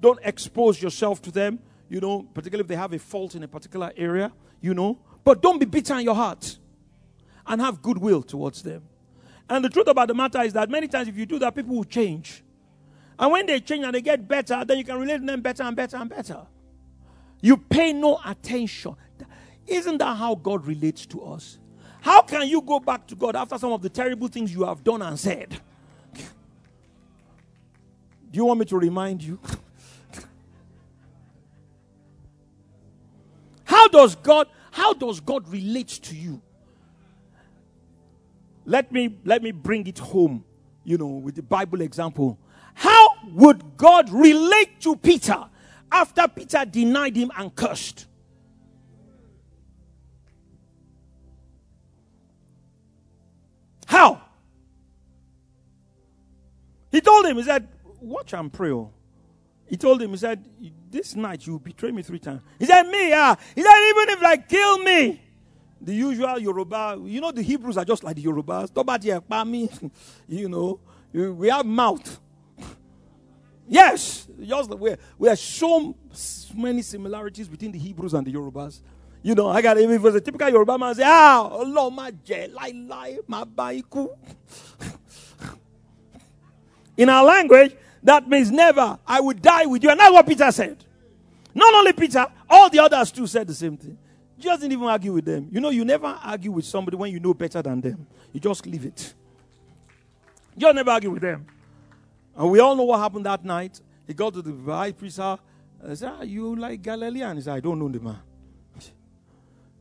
Don't 0.00 0.18
expose 0.22 0.80
yourself 0.80 1.20
to 1.22 1.30
them, 1.30 1.58
you 1.88 2.00
know, 2.00 2.22
particularly 2.34 2.62
if 2.62 2.68
they 2.68 2.76
have 2.76 2.92
a 2.92 2.98
fault 2.98 3.34
in 3.34 3.42
a 3.42 3.48
particular 3.48 3.92
area, 3.96 4.32
you 4.60 4.74
know, 4.74 4.98
but 5.24 5.42
don't 5.42 5.58
be 5.58 5.66
bitter 5.66 5.94
in 5.94 6.04
your 6.04 6.14
heart 6.14 6.58
and 7.46 7.60
have 7.60 7.82
goodwill 7.82 8.22
towards 8.22 8.62
them. 8.62 8.82
And 9.48 9.64
the 9.64 9.68
truth 9.68 9.88
about 9.88 10.08
the 10.08 10.14
matter 10.14 10.40
is 10.42 10.52
that 10.54 10.70
many 10.70 10.88
times 10.88 11.08
if 11.08 11.16
you 11.16 11.26
do 11.26 11.38
that, 11.40 11.54
people 11.54 11.76
will 11.76 11.84
change. 11.84 12.42
And 13.18 13.30
when 13.30 13.46
they 13.46 13.60
change 13.60 13.84
and 13.84 13.94
they 13.94 14.00
get 14.00 14.26
better, 14.26 14.64
then 14.64 14.78
you 14.78 14.84
can 14.84 14.98
relate 14.98 15.18
to 15.18 15.26
them 15.26 15.40
better 15.40 15.62
and 15.64 15.76
better 15.76 15.96
and 15.96 16.08
better. 16.08 16.46
You 17.40 17.56
pay 17.56 17.92
no 17.92 18.20
attention. 18.24 18.96
Isn't 19.66 19.98
that 19.98 20.16
how 20.16 20.34
God 20.34 20.66
relates 20.66 21.06
to 21.06 21.22
us? 21.22 21.58
How 22.00 22.22
can 22.22 22.48
you 22.48 22.60
go 22.62 22.80
back 22.80 23.06
to 23.08 23.14
God 23.14 23.36
after 23.36 23.58
some 23.58 23.72
of 23.72 23.80
the 23.80 23.88
terrible 23.88 24.28
things 24.28 24.52
you 24.52 24.64
have 24.64 24.82
done 24.82 25.02
and 25.02 25.18
said? 25.18 25.60
Do 26.14 28.38
you 28.38 28.44
want 28.44 28.60
me 28.60 28.66
to 28.66 28.78
remind 28.78 29.22
you? 29.22 29.38
how 33.64 33.88
does 33.88 34.14
God 34.16 34.48
how 34.70 34.94
does 34.94 35.20
God 35.20 35.46
relate 35.48 35.88
to 35.88 36.16
you? 36.16 36.40
Let 38.64 38.90
me 38.90 39.18
let 39.24 39.42
me 39.42 39.52
bring 39.52 39.86
it 39.86 39.98
home, 39.98 40.44
you 40.82 40.96
know, 40.96 41.06
with 41.06 41.36
the 41.36 41.42
Bible 41.42 41.82
example. 41.82 42.38
How 42.74 43.08
would 43.32 43.76
God 43.76 44.10
relate 44.10 44.80
to 44.80 44.96
Peter 44.96 45.44
after 45.90 46.26
Peter 46.26 46.64
denied 46.64 47.16
him 47.16 47.30
and 47.36 47.54
cursed? 47.54 48.06
He 56.92 57.00
told 57.00 57.26
him, 57.26 57.38
he 57.38 57.42
said, 57.42 57.66
Watch 58.00 58.34
and 58.34 58.52
pray. 58.52 58.70
Oh. 58.70 58.90
He 59.66 59.76
told 59.78 60.02
him, 60.02 60.10
he 60.10 60.16
said, 60.18 60.44
This 60.90 61.16
night 61.16 61.46
you 61.46 61.58
betray 61.58 61.90
me 61.90 62.02
three 62.02 62.18
times. 62.18 62.42
He 62.58 62.66
said, 62.66 62.82
Me, 62.84 63.08
yeah. 63.08 63.34
He 63.54 63.62
said, 63.62 63.88
Even 63.88 64.08
if 64.10 64.22
like 64.22 64.48
kill 64.48 64.78
me. 64.78 65.20
The 65.80 65.94
usual 65.94 66.38
Yoruba, 66.38 67.00
you 67.02 67.20
know, 67.20 67.32
the 67.32 67.42
Hebrews 67.42 67.76
are 67.76 67.84
just 67.84 68.04
like 68.04 68.14
the 68.14 68.22
Yorubas. 68.22 68.70
Nobody 68.76 69.10
harm 69.10 69.50
me, 69.50 69.68
you 70.28 70.48
know, 70.48 70.78
we 71.12 71.48
have 71.48 71.66
mouth. 71.66 72.20
Yes, 73.68 74.26
just 74.44 74.70
we 74.76 74.94
we 75.16 75.28
are 75.28 75.36
so 75.36 75.94
many 76.54 76.82
similarities 76.82 77.48
between 77.48 77.72
the 77.72 77.78
Hebrews 77.78 78.12
and 78.12 78.26
the 78.26 78.32
Yorubas. 78.32 78.82
You 79.22 79.34
know, 79.36 79.48
I 79.48 79.62
got 79.62 79.78
even 79.78 79.92
if 79.94 80.00
it 80.00 80.04
was 80.04 80.14
a 80.16 80.20
typical 80.20 80.48
Yoruba 80.50 80.76
man 80.76 80.94
say, 80.96 81.04
ah, 81.06 81.48
Allah 81.48 81.90
ma 81.90 82.10
je, 82.10 82.48
lie 82.48 82.72
lie, 82.74 83.18
ma 83.26 83.44
baiku. 83.44 84.10
In 86.96 87.08
our 87.08 87.24
language, 87.24 87.74
that 88.02 88.28
means 88.28 88.50
never. 88.50 88.98
I 89.06 89.20
would 89.20 89.40
die 89.40 89.66
with 89.66 89.82
you. 89.82 89.90
And 89.90 90.00
that's 90.00 90.12
what 90.12 90.26
Peter 90.26 90.50
said. 90.50 90.84
Not 91.54 91.72
only 91.74 91.92
Peter, 91.92 92.26
all 92.48 92.70
the 92.70 92.78
others 92.80 93.10
too 93.12 93.26
said 93.26 93.46
the 93.46 93.54
same 93.54 93.76
thing. 93.76 93.98
Just 94.38 94.60
didn't 94.60 94.72
even 94.72 94.88
argue 94.88 95.12
with 95.12 95.24
them. 95.24 95.48
You 95.52 95.60
know, 95.60 95.70
you 95.70 95.84
never 95.84 96.06
argue 96.06 96.50
with 96.50 96.64
somebody 96.64 96.96
when 96.96 97.12
you 97.12 97.20
know 97.20 97.34
better 97.34 97.62
than 97.62 97.80
them. 97.80 98.06
You 98.32 98.40
just 98.40 98.66
leave 98.66 98.84
it. 98.84 99.14
You 100.56 100.72
never 100.72 100.90
argue 100.90 101.10
with 101.10 101.22
them. 101.22 101.46
And 102.36 102.50
we 102.50 102.58
all 102.58 102.74
know 102.74 102.82
what 102.84 102.98
happened 102.98 103.26
that 103.26 103.44
night. 103.44 103.80
He 104.06 104.14
got 104.14 104.34
to 104.34 104.42
the 104.42 104.72
high 104.72 104.92
priest 104.92 105.18
and 105.18 105.38
said, 105.94 106.12
ah, 106.18 106.22
You 106.22 106.56
like 106.56 106.82
Galilean? 106.82 107.36
He 107.36 107.42
said, 107.42 107.54
I 107.54 107.60
don't 107.60 107.78
know 107.78 107.88
the 107.88 108.00
man. 108.00 108.18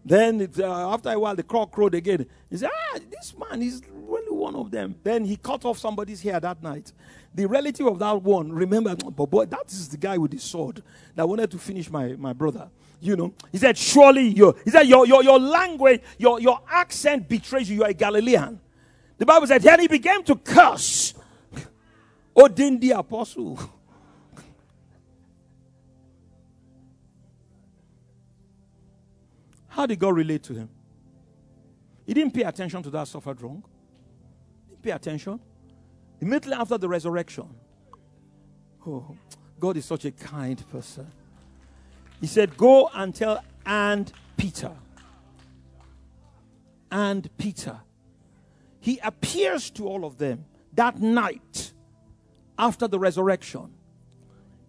Then 0.03 0.41
it, 0.41 0.59
uh, 0.59 0.93
after 0.93 1.11
a 1.11 1.19
while, 1.19 1.35
the 1.35 1.43
cock 1.43 1.71
crowed 1.71 1.93
again. 1.95 2.25
He 2.49 2.57
said, 2.57 2.69
Ah, 2.73 2.99
this 3.09 3.35
man 3.37 3.61
is 3.61 3.81
one 4.41 4.55
of 4.55 4.71
them. 4.71 4.95
Then 5.03 5.23
he 5.23 5.37
cut 5.37 5.63
off 5.65 5.77
somebody's 5.77 6.21
hair 6.21 6.39
that 6.39 6.63
night. 6.63 6.91
The 7.33 7.45
relative 7.45 7.85
of 7.85 7.99
that 7.99 8.21
one 8.23 8.51
remember, 8.51 8.95
but 9.15 9.27
boy, 9.27 9.45
that 9.45 9.71
is 9.71 9.87
the 9.87 9.97
guy 9.97 10.17
with 10.17 10.31
the 10.31 10.39
sword 10.39 10.81
that 11.15 11.29
wanted 11.29 11.51
to 11.51 11.59
finish 11.59 11.89
my, 11.89 12.13
my 12.13 12.33
brother. 12.33 12.69
You 12.99 13.15
know, 13.15 13.33
he 13.51 13.57
said, 13.57 13.77
Surely 13.77 14.27
your 14.27 14.55
he 14.65 14.71
said, 14.71 14.83
Your 14.83 15.07
your, 15.07 15.23
your 15.23 15.39
language, 15.39 16.01
your, 16.17 16.39
your 16.39 16.59
accent 16.69 17.29
betrays 17.29 17.69
you. 17.69 17.77
You 17.77 17.83
are 17.83 17.89
a 17.89 17.93
Galilean. 17.93 18.59
The 19.17 19.25
Bible 19.25 19.47
said, 19.47 19.61
Then 19.61 19.79
he 19.79 19.87
began 19.87 20.23
to 20.23 20.35
curse. 20.35 21.13
Oh, 22.33 22.45
Odin 22.45 22.79
the 22.79 22.91
apostle. 22.91 23.59
How 29.67 29.85
did 29.85 29.99
God 29.99 30.15
relate 30.15 30.43
to 30.43 30.53
him? 30.53 30.69
He 32.05 32.13
didn't 32.13 32.33
pay 32.33 32.43
attention 32.43 32.81
to 32.83 32.89
that 32.91 33.09
suffered 33.09 33.41
wrong. 33.41 33.65
Pay 34.81 34.91
attention. 34.91 35.39
Immediately 36.19 36.53
after 36.53 36.77
the 36.77 36.87
resurrection. 36.87 37.47
Oh, 38.85 39.15
God 39.59 39.77
is 39.77 39.85
such 39.85 40.05
a 40.05 40.11
kind 40.11 40.63
person. 40.69 41.11
He 42.19 42.27
said, 42.27 42.57
Go 42.57 42.89
and 42.93 43.13
tell 43.13 43.43
and 43.65 44.11
Peter. 44.37 44.71
And 46.91 47.29
Peter. 47.37 47.79
He 48.79 48.99
appears 49.03 49.69
to 49.71 49.87
all 49.87 50.05
of 50.05 50.17
them 50.17 50.45
that 50.73 50.99
night 50.99 51.73
after 52.57 52.87
the 52.87 52.99
resurrection. 52.99 53.71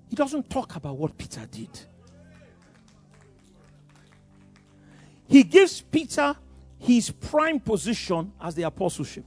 He 0.08 0.16
doesn't 0.16 0.50
talk 0.50 0.76
about 0.76 0.98
what 0.98 1.16
Peter 1.16 1.46
did. 1.50 1.70
He 5.26 5.42
gives 5.42 5.80
Peter 5.80 6.36
his 6.78 7.10
prime 7.10 7.60
position 7.60 8.32
as 8.40 8.54
the 8.54 8.64
apostleship. 8.64 9.24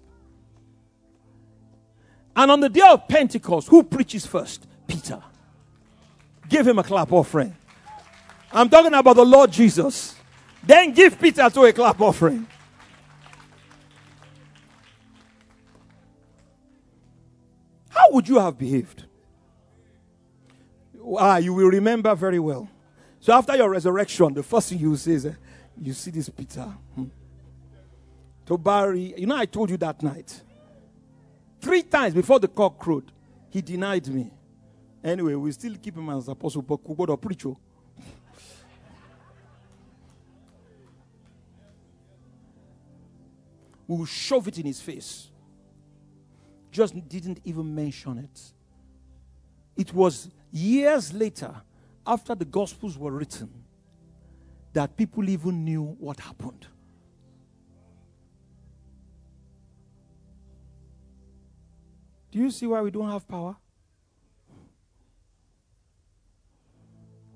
And 2.35 2.51
on 2.51 2.59
the 2.59 2.69
day 2.69 2.81
of 2.81 3.07
Pentecost, 3.07 3.67
who 3.69 3.83
preaches 3.83 4.25
first? 4.25 4.65
Peter. 4.87 5.21
Give 6.49 6.67
him 6.67 6.79
a 6.79 6.83
clap 6.83 7.11
offering. 7.11 7.55
I'm 8.51 8.69
talking 8.69 8.93
about 8.93 9.15
the 9.15 9.25
Lord 9.25 9.51
Jesus. 9.51 10.15
Then 10.63 10.93
give 10.93 11.19
Peter 11.19 11.49
to 11.49 11.61
a 11.63 11.73
clap 11.73 11.99
offering. 12.01 12.47
How 17.89 18.11
would 18.11 18.27
you 18.27 18.39
have 18.39 18.57
behaved? 18.57 19.05
Ah, 21.17 21.37
you 21.37 21.53
will 21.53 21.67
remember 21.67 22.13
very 22.15 22.39
well. 22.39 22.67
So 23.19 23.33
after 23.33 23.55
your 23.55 23.69
resurrection, 23.69 24.33
the 24.33 24.43
first 24.43 24.69
thing 24.69 24.79
you 24.79 24.95
say 24.97 25.13
is, 25.13 25.27
you 25.81 25.93
see 25.93 26.11
this 26.11 26.29
Peter. 26.29 26.61
Hmm. 26.95 27.05
To 28.45 28.57
Barry, 28.57 29.15
you 29.17 29.25
know, 29.25 29.35
I 29.35 29.45
told 29.45 29.69
you 29.69 29.77
that 29.77 30.03
night. 30.03 30.41
Three 31.65 31.81
times 31.81 32.13
before 32.13 32.39
the 32.39 32.47
cock 32.47 32.77
crowed, 32.77 33.11
he 33.49 33.59
denied 33.59 34.07
me. 34.07 34.29
Anyway, 35.03 35.33
we 35.33 35.51
still 35.51 35.75
keep 35.81 35.97
him 35.97 36.07
as 36.11 36.27
apostle, 36.27 36.61
but 36.61 36.83
Kubodo 36.83 37.19
preacher. 37.19 37.49
we 43.87 43.97
will 43.97 44.05
shove 44.05 44.47
it 44.47 44.59
in 44.59 44.67
his 44.67 44.79
face. 44.79 45.31
Just 46.71 46.93
didn't 47.09 47.41
even 47.43 47.73
mention 47.73 48.19
it. 48.19 48.39
It 49.75 49.91
was 49.91 50.29
years 50.51 51.11
later, 51.13 51.51
after 52.05 52.35
the 52.35 52.45
Gospels 52.45 52.95
were 52.95 53.09
written, 53.09 53.49
that 54.71 54.95
people 54.95 55.27
even 55.27 55.65
knew 55.65 55.81
what 55.99 56.19
happened. 56.19 56.67
Do 62.35 62.41
you 62.41 62.51
see 62.51 62.67
why 62.67 62.81
we 62.81 62.91
don't 62.91 63.09
have 63.09 63.25
power? 63.25 63.55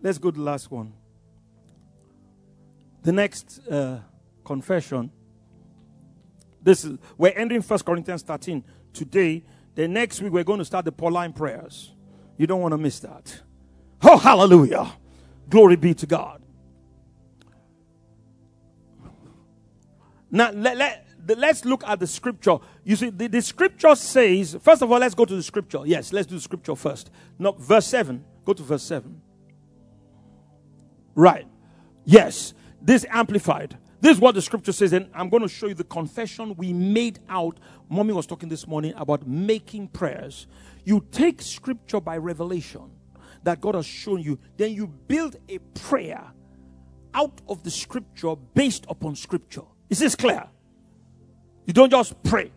Let's 0.02 0.18
go 0.18 0.30
to 0.30 0.38
the 0.38 0.44
last 0.44 0.70
one. 0.70 0.92
The 3.04 3.14
next 3.14 3.66
uh, 3.70 4.02
confession. 4.44 5.10
This 6.62 6.84
is 6.84 6.98
we're 7.18 7.32
ending 7.34 7.62
First 7.62 7.86
Corinthians 7.86 8.24
13 8.24 8.62
today. 8.92 9.46
The 9.76 9.88
next 9.88 10.22
week 10.22 10.34
we're 10.34 10.44
going 10.44 10.60
to 10.60 10.66
start 10.66 10.84
the 10.84 10.92
Pauline 10.92 11.32
prayers. 11.32 11.94
You 12.36 12.46
don't 12.46 12.60
want 12.60 12.74
to 12.74 12.78
miss 12.78 13.00
that. 13.00 13.42
Oh, 14.02 14.18
hallelujah! 14.18 14.92
Glory 15.50 15.78
be 15.78 15.94
to 15.94 16.08
God. 16.08 16.42
Now, 20.30 20.52
let, 20.52 20.76
let, 20.76 21.08
let's 21.38 21.66
look 21.66 21.84
at 21.86 22.00
the 22.00 22.08
scripture. 22.08 22.58
You 22.84 22.96
see, 22.96 23.10
the, 23.10 23.28
the 23.28 23.42
scripture 23.42 23.96
says, 23.96 24.58
first 24.62 24.82
of 24.82 24.92
all, 24.92 25.00
let's 25.00 25.16
go 25.16 25.26
to 25.26 25.36
the 25.36 25.44
scripture. 25.44 25.82
Yes, 25.86 26.14
let's 26.14 26.28
do 26.28 26.36
the 26.36 26.42
scripture 26.42 26.76
first. 26.76 27.12
No, 27.38 27.52
verse 27.54 27.88
7. 27.88 28.24
Go 28.46 28.54
to 28.54 28.64
verse 28.64 28.84
7. 28.84 29.22
Right. 31.16 31.48
Yes, 32.06 32.54
this 32.82 33.06
amplified. 33.10 33.78
This 34.02 34.16
is 34.16 34.22
what 34.22 34.36
the 34.36 34.42
scripture 34.42 34.72
says, 34.72 34.94
and 34.94 35.10
I'm 35.14 35.28
going 35.28 35.44
to 35.44 35.50
show 35.50 35.68
you 35.68 35.74
the 35.74 35.84
confession 35.84 36.56
we 36.56 36.72
made 36.72 37.20
out. 37.28 37.60
Mommy 37.90 38.14
was 38.14 38.26
talking 38.26 38.48
this 38.48 38.66
morning 38.66 38.94
about 38.96 39.28
making 39.28 39.90
prayers. 39.90 40.48
You 40.86 41.06
take 41.12 41.42
scripture 41.42 42.00
by 42.00 42.18
revelation. 42.18 42.92
that 43.44 43.62
God 43.62 43.76
has 43.76 43.86
shown 43.86 44.22
you, 44.22 44.40
then 44.58 44.74
you 44.74 44.88
build 44.88 45.38
a 45.48 45.60
prayer 45.80 46.32
out 47.14 47.42
of 47.48 47.64
the 47.64 47.72
scripture 47.72 48.36
based 48.54 48.86
upon 48.90 49.16
scripture. 49.16 49.64
Is 49.90 50.00
this 50.00 50.16
clear? 50.16 50.48
You 51.70 51.74
don't 51.74 51.92
just 51.92 52.24
pray. 52.24 52.50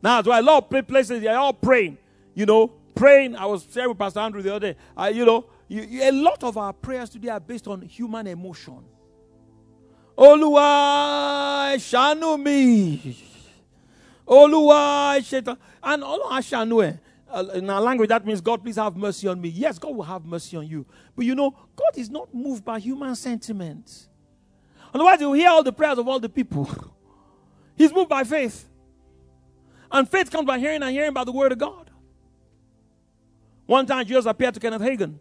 Now, 0.00 0.22
do 0.22 0.30
I 0.30 0.38
love 0.38 0.70
places 0.70 1.20
they're 1.20 1.36
all 1.36 1.52
praying? 1.52 1.98
You 2.32 2.46
know, 2.46 2.68
praying. 2.94 3.34
I 3.34 3.44
was 3.46 3.66
sharing 3.74 3.88
with 3.88 3.98
Pastor 3.98 4.20
Andrew 4.20 4.40
the 4.40 4.54
other 4.54 4.72
day. 4.72 5.12
You 5.12 5.24
know, 5.24 5.46
you, 5.66 5.82
you, 5.82 6.02
a 6.04 6.12
lot 6.12 6.44
of 6.44 6.56
our 6.56 6.72
prayers 6.72 7.10
today 7.10 7.30
are 7.30 7.40
based 7.40 7.66
on 7.66 7.82
human 7.82 8.28
emotion. 8.28 8.84
Oluwa 10.16 11.74
shanu 11.74 12.40
mi. 12.40 13.18
Oluwa 14.28 15.24
shaitan. 15.24 15.58
And 15.82 16.04
Oluwa 16.04 16.38
shanu 16.38 16.96
uh, 17.28 17.44
in 17.52 17.68
our 17.68 17.80
language, 17.80 18.10
that 18.10 18.24
means 18.24 18.40
God, 18.40 18.62
please 18.62 18.76
have 18.76 18.96
mercy 18.96 19.26
on 19.26 19.40
me. 19.40 19.48
Yes, 19.48 19.76
God 19.76 19.96
will 19.96 20.04
have 20.04 20.24
mercy 20.24 20.56
on 20.56 20.68
you. 20.68 20.86
But 21.16 21.26
you 21.26 21.34
know, 21.34 21.50
God 21.50 21.96
is 21.96 22.10
not 22.10 22.32
moved 22.32 22.64
by 22.64 22.78
human 22.78 23.16
sentiment. 23.16 24.06
Otherwise, 24.94 25.20
you 25.20 25.32
hear 25.32 25.48
all 25.48 25.64
the 25.64 25.72
prayers 25.72 25.98
of 25.98 26.06
all 26.06 26.20
the 26.20 26.28
people. 26.28 26.70
He's 27.76 27.92
moved 27.92 28.08
by 28.08 28.24
faith. 28.24 28.68
And 29.90 30.08
faith 30.08 30.30
comes 30.30 30.46
by 30.46 30.58
hearing 30.58 30.82
and 30.82 30.90
hearing 30.92 31.12
by 31.12 31.24
the 31.24 31.32
word 31.32 31.52
of 31.52 31.58
God. 31.58 31.90
One 33.66 33.86
time, 33.86 34.06
Jesus 34.06 34.26
appeared 34.26 34.54
to 34.54 34.60
Kenneth 34.60 34.82
Hagin. 34.82 35.18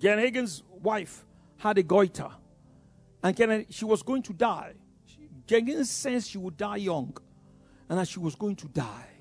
Kenneth 0.00 0.34
Hagin's 0.34 0.62
wife 0.82 1.24
had 1.58 1.78
a 1.78 1.82
goiter. 1.82 2.30
And 3.22 3.36
Kenneth, 3.36 3.66
she 3.70 3.84
was 3.84 4.02
going 4.02 4.22
to 4.22 4.32
die. 4.32 4.74
Hagin 5.46 5.84
sensed 5.84 6.30
she 6.30 6.38
would 6.38 6.56
die 6.56 6.76
young. 6.76 7.16
And 7.88 7.98
that 7.98 8.08
she 8.08 8.18
was 8.18 8.34
going 8.34 8.56
to 8.56 8.68
die 8.68 9.12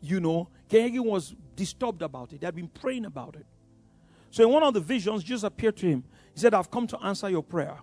you 0.00 0.20
know, 0.20 0.48
Kenneth 0.68 1.00
was 1.00 1.34
disturbed 1.54 2.02
about 2.02 2.32
it. 2.32 2.40
They 2.40 2.46
had 2.46 2.54
been 2.54 2.68
praying 2.68 3.04
about 3.04 3.36
it. 3.36 3.46
So 4.30 4.44
in 4.44 4.50
one 4.50 4.62
of 4.62 4.74
the 4.74 4.80
visions, 4.80 5.24
Jesus 5.24 5.44
appeared 5.44 5.76
to 5.78 5.86
him. 5.86 6.04
He 6.34 6.40
said, 6.40 6.54
I've 6.54 6.70
come 6.70 6.86
to 6.88 6.98
answer 6.98 7.28
your 7.28 7.42
prayer. 7.42 7.78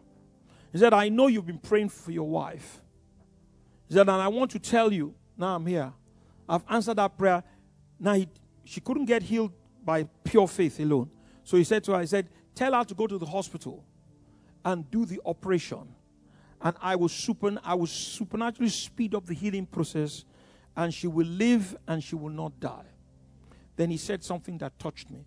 He 0.71 0.77
said, 0.77 0.93
I 0.93 1.09
know 1.09 1.27
you've 1.27 1.45
been 1.45 1.59
praying 1.59 1.89
for 1.89 2.11
your 2.11 2.27
wife. 2.27 2.81
He 3.93 3.99
said, 3.99 4.09
and 4.09 4.19
I 4.19 4.27
want 4.27 4.49
to 4.49 4.57
tell 4.57 4.91
you, 4.91 5.13
now 5.37 5.55
I'm 5.55 5.67
here. 5.67 5.93
I've 6.49 6.63
answered 6.67 6.95
that 6.95 7.15
prayer. 7.15 7.43
Now 7.99 8.15
he, 8.15 8.27
she 8.63 8.81
couldn't 8.81 9.05
get 9.05 9.21
healed 9.21 9.51
by 9.85 10.05
pure 10.23 10.47
faith 10.47 10.79
alone. 10.79 11.11
So 11.43 11.57
he 11.57 11.63
said 11.63 11.83
to 11.83 11.91
her, 11.91 11.99
he 11.99 12.07
said, 12.07 12.27
tell 12.55 12.73
her 12.73 12.83
to 12.85 12.95
go 12.95 13.05
to 13.05 13.19
the 13.19 13.27
hospital 13.27 13.85
and 14.65 14.89
do 14.89 15.05
the 15.05 15.21
operation. 15.27 15.93
And 16.59 16.75
I 16.81 16.95
will 16.95 17.07
super, 17.07 17.55
I 17.63 17.75
will 17.75 17.85
supernaturally 17.85 18.71
speed 18.71 19.13
up 19.13 19.27
the 19.27 19.35
healing 19.35 19.67
process 19.67 20.25
and 20.75 20.91
she 20.91 21.05
will 21.05 21.27
live 21.27 21.75
and 21.87 22.03
she 22.03 22.15
will 22.15 22.31
not 22.31 22.59
die. 22.59 22.87
Then 23.75 23.91
he 23.91 23.97
said 23.97 24.23
something 24.23 24.57
that 24.57 24.79
touched 24.79 25.11
me. 25.11 25.23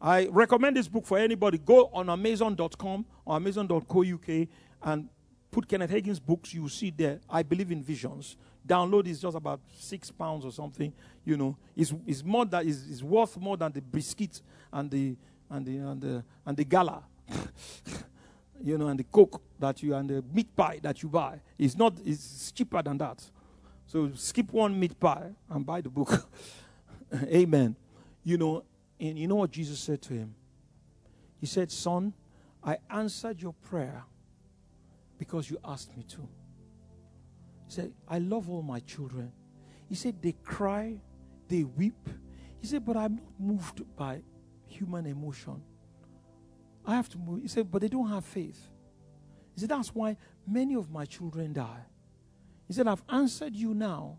I 0.00 0.28
recommend 0.28 0.78
this 0.78 0.88
book 0.88 1.04
for 1.04 1.18
anybody. 1.18 1.58
Go 1.58 1.90
on 1.92 2.08
Amazon.com 2.08 3.04
or 3.26 3.36
Amazon.co.uk 3.36 4.48
and 4.84 5.10
put 5.50 5.68
Kenneth 5.68 5.90
Hagin's 5.90 6.20
books. 6.20 6.54
You 6.54 6.68
see 6.68 6.90
there. 6.90 7.20
I 7.28 7.42
believe 7.42 7.70
in 7.70 7.82
visions. 7.82 8.36
Download 8.66 9.06
is 9.06 9.20
just 9.20 9.36
about 9.36 9.60
six 9.78 10.10
pounds 10.10 10.44
or 10.44 10.52
something. 10.52 10.92
You 11.24 11.36
know, 11.36 11.56
it's, 11.76 11.94
it's 12.06 12.24
more 12.24 12.44
that 12.46 12.64
is 12.64 13.02
worth 13.02 13.36
more 13.36 13.56
than 13.56 13.72
the 13.72 13.80
biscuit 13.80 14.42
and 14.72 14.90
the 14.90 15.16
and 15.48 15.64
the 15.64 15.76
and 15.78 16.00
the 16.00 16.24
and 16.44 16.56
the 16.56 16.64
gala. 16.64 17.02
you 18.62 18.76
know, 18.78 18.88
and 18.88 18.98
the 18.98 19.04
coke 19.04 19.40
that 19.58 19.82
you 19.82 19.94
and 19.94 20.08
the 20.08 20.24
meat 20.32 20.54
pie 20.56 20.80
that 20.82 21.02
you 21.02 21.08
buy. 21.08 21.40
It's 21.58 21.76
not. 21.76 21.94
It's 22.04 22.52
cheaper 22.52 22.82
than 22.82 22.98
that. 22.98 23.22
So 23.86 24.10
skip 24.14 24.52
one 24.52 24.78
meat 24.78 24.98
pie 24.98 25.30
and 25.48 25.64
buy 25.64 25.80
the 25.80 25.90
book. 25.90 26.28
Amen. 27.14 27.76
You 28.24 28.36
know, 28.36 28.64
and 28.98 29.18
you 29.18 29.28
know 29.28 29.36
what 29.36 29.50
Jesus 29.50 29.78
said 29.78 30.02
to 30.02 30.14
him? 30.14 30.34
He 31.40 31.46
said, 31.46 31.70
Son, 31.70 32.12
I 32.64 32.78
answered 32.90 33.40
your 33.40 33.52
prayer 33.52 34.02
because 35.18 35.50
you 35.50 35.58
asked 35.64 35.96
me 35.96 36.02
to. 36.04 36.28
He 37.66 37.72
said, 37.72 37.92
I 38.08 38.18
love 38.18 38.48
all 38.48 38.62
my 38.62 38.80
children. 38.80 39.32
He 39.88 39.94
said, 39.94 40.22
They 40.22 40.32
cry, 40.44 41.00
they 41.48 41.64
weep. 41.64 42.08
He 42.60 42.66
said, 42.66 42.84
But 42.84 42.96
I'm 42.96 43.16
not 43.16 43.40
moved 43.40 43.96
by 43.96 44.22
human 44.66 45.06
emotion. 45.06 45.62
I 46.84 46.94
have 46.94 47.08
to 47.10 47.18
move. 47.18 47.42
He 47.42 47.48
said, 47.48 47.70
But 47.70 47.82
they 47.82 47.88
don't 47.88 48.08
have 48.08 48.24
faith. 48.24 48.68
He 49.54 49.60
said, 49.60 49.70
That's 49.70 49.94
why 49.94 50.16
many 50.46 50.74
of 50.74 50.90
my 50.90 51.04
children 51.04 51.52
die. 51.52 51.84
He 52.66 52.74
said, 52.74 52.86
I've 52.86 53.02
answered 53.08 53.54
you 53.54 53.74
now 53.74 54.18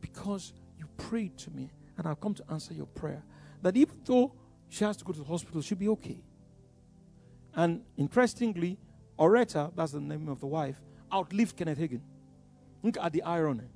because 0.00 0.52
you 0.78 0.86
prayed 0.96 1.36
to 1.38 1.50
me 1.50 1.70
and 1.96 2.06
I've 2.06 2.20
come 2.20 2.34
to 2.34 2.44
answer 2.50 2.72
your 2.72 2.86
prayer. 2.86 3.22
That 3.62 3.76
even 3.76 3.96
though 4.04 4.32
she 4.68 4.84
has 4.84 4.96
to 4.98 5.04
go 5.04 5.12
to 5.12 5.18
the 5.18 5.24
hospital, 5.24 5.60
she'll 5.60 5.76
be 5.76 5.88
okay. 5.88 6.22
And 7.54 7.82
interestingly, 7.96 8.78
Oretha, 9.20 9.70
that's 9.76 9.92
the 9.92 10.00
name 10.00 10.28
of 10.28 10.40
the 10.40 10.46
wife, 10.46 10.80
outlived 11.12 11.56
Kenneth 11.56 11.78
Hagin. 11.78 12.00
Look 12.82 12.96
at 12.98 13.12
the 13.12 13.22
irony. 13.22 13.68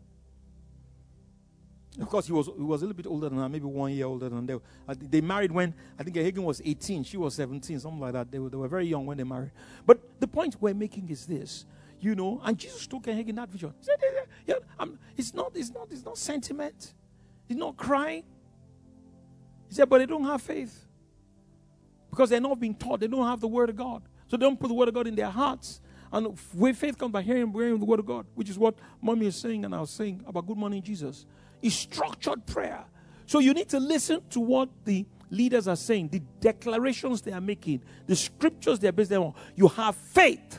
Of 2.00 2.08
course, 2.08 2.26
he 2.26 2.32
was, 2.32 2.46
he 2.46 2.62
was 2.62 2.82
a 2.82 2.86
little 2.86 2.96
bit 2.96 3.06
older 3.06 3.28
than 3.28 3.38
her, 3.38 3.48
maybe 3.48 3.66
one 3.66 3.92
year 3.92 4.06
older 4.06 4.28
than 4.28 4.46
they. 4.46 4.54
Uh, 4.54 4.94
they 4.98 5.20
married 5.20 5.52
when 5.52 5.74
I 5.96 6.02
think 6.02 6.16
Hagin 6.16 6.42
was 6.42 6.60
18, 6.64 7.04
she 7.04 7.16
was 7.16 7.34
17, 7.34 7.78
something 7.78 8.00
like 8.00 8.14
that. 8.14 8.32
They 8.32 8.40
were, 8.40 8.48
they 8.48 8.56
were 8.56 8.66
very 8.66 8.86
young 8.86 9.06
when 9.06 9.18
they 9.18 9.24
married. 9.24 9.52
But 9.86 10.00
the 10.18 10.26
point 10.26 10.56
we're 10.60 10.74
making 10.74 11.08
is 11.10 11.26
this 11.26 11.66
you 12.04 12.14
know, 12.14 12.40
and 12.44 12.58
Jesus 12.58 12.86
took 12.86 13.04
Ken 13.04 13.18
in 13.18 13.34
that 13.36 13.48
vision. 13.48 13.72
He 13.78 13.84
said, 13.84 13.96
yeah, 14.46 14.54
it's 15.16 15.32
not, 15.32 15.52
it's 15.54 15.70
not, 15.70 15.88
it's 15.90 16.04
not 16.04 16.18
sentiment. 16.18 16.92
It's 17.48 17.58
not 17.58 17.76
crying. 17.78 18.24
He 19.68 19.74
said, 19.74 19.88
but 19.88 19.98
they 19.98 20.06
don't 20.06 20.24
have 20.24 20.42
faith. 20.42 20.86
Because 22.10 22.28
they're 22.30 22.40
not 22.40 22.60
being 22.60 22.74
taught. 22.74 23.00
They 23.00 23.06
don't 23.06 23.26
have 23.26 23.40
the 23.40 23.48
word 23.48 23.70
of 23.70 23.76
God. 23.76 24.02
So 24.34 24.38
don't 24.38 24.58
put 24.58 24.66
the 24.66 24.74
word 24.74 24.88
of 24.88 24.94
God 24.94 25.06
in 25.06 25.14
their 25.14 25.30
hearts. 25.30 25.80
And 26.12 26.36
where 26.54 26.74
faith 26.74 26.98
comes 26.98 27.12
by 27.12 27.22
hearing, 27.22 27.52
hearing 27.52 27.78
the 27.78 27.84
word 27.84 28.00
of 28.00 28.06
God, 28.06 28.26
which 28.34 28.50
is 28.50 28.58
what 28.58 28.74
mommy 29.00 29.26
is 29.26 29.36
saying 29.36 29.64
and 29.64 29.72
I 29.72 29.78
was 29.78 29.90
saying 29.90 30.24
about 30.26 30.48
good 30.48 30.56
morning, 30.56 30.82
Jesus, 30.82 31.24
is 31.62 31.72
structured 31.72 32.44
prayer. 32.44 32.82
So 33.26 33.38
you 33.38 33.54
need 33.54 33.68
to 33.68 33.78
listen 33.78 34.22
to 34.30 34.40
what 34.40 34.70
the 34.84 35.06
leaders 35.30 35.68
are 35.68 35.76
saying, 35.76 36.08
the 36.08 36.20
declarations 36.40 37.22
they 37.22 37.30
are 37.30 37.40
making, 37.40 37.82
the 38.08 38.16
scriptures 38.16 38.80
they 38.80 38.88
are 38.88 38.92
based 38.92 39.12
on. 39.12 39.34
You 39.54 39.68
have 39.68 39.94
faith. 39.94 40.58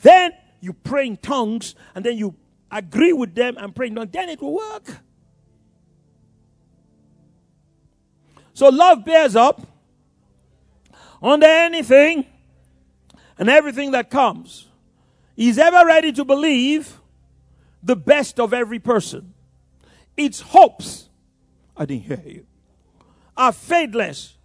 Then 0.00 0.32
you 0.62 0.72
pray 0.72 1.06
in 1.06 1.18
tongues, 1.18 1.74
and 1.94 2.02
then 2.02 2.16
you 2.16 2.34
agree 2.70 3.12
with 3.12 3.34
them 3.34 3.58
and 3.58 3.76
pray 3.76 3.88
in 3.88 3.96
tongues, 3.96 4.12
then 4.12 4.30
it 4.30 4.40
will 4.40 4.54
work. 4.54 4.96
So 8.54 8.70
love 8.70 9.04
bears 9.04 9.36
up 9.36 9.60
under 11.22 11.44
anything 11.44 12.24
and 13.40 13.48
everything 13.48 13.92
that 13.92 14.10
comes. 14.10 14.68
He's 15.34 15.58
ever 15.58 15.86
ready 15.86 16.12
to 16.12 16.24
believe 16.24 17.00
the 17.82 17.96
best 17.96 18.38
of 18.38 18.52
every 18.52 18.78
person. 18.78 19.32
Its 20.14 20.40
hopes, 20.40 21.08
I 21.74 21.86
didn't 21.86 22.02
hear 22.02 22.22
you, 22.24 22.46
are 23.36 23.52
faithless 23.52 24.36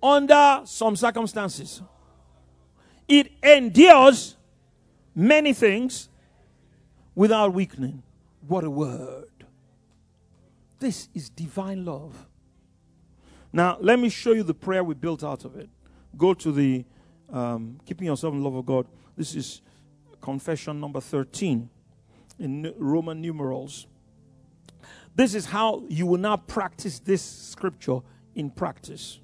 under 0.00 0.62
some 0.64 0.94
circumstances. 0.94 1.82
It 3.08 3.32
endures 3.42 4.36
many 5.12 5.52
things 5.52 6.08
without 7.16 7.52
weakening. 7.52 8.04
What 8.46 8.62
a 8.62 8.70
word. 8.70 9.24
This 10.78 11.08
is 11.14 11.30
divine 11.30 11.84
love. 11.84 12.28
Now, 13.52 13.78
let 13.80 13.98
me 13.98 14.08
show 14.08 14.32
you 14.32 14.44
the 14.44 14.54
prayer 14.54 14.84
we 14.84 14.94
built 14.94 15.24
out 15.24 15.44
of 15.44 15.56
it. 15.56 15.68
Go 16.16 16.32
to 16.34 16.52
the 16.52 16.84
um, 17.32 17.78
Keeping 17.86 18.06
Yourself 18.06 18.34
in 18.34 18.42
Love 18.42 18.54
of 18.54 18.66
God. 18.66 18.86
This 19.16 19.34
is 19.34 19.62
confession 20.20 20.80
number 20.80 21.00
13 21.00 21.68
in 22.38 22.74
Roman 22.78 23.20
numerals. 23.20 23.86
This 25.14 25.34
is 25.34 25.46
how 25.46 25.82
you 25.88 26.06
will 26.06 26.18
now 26.18 26.36
practice 26.36 26.98
this 26.98 27.22
scripture 27.22 28.00
in 28.34 28.50
practice. 28.50 29.18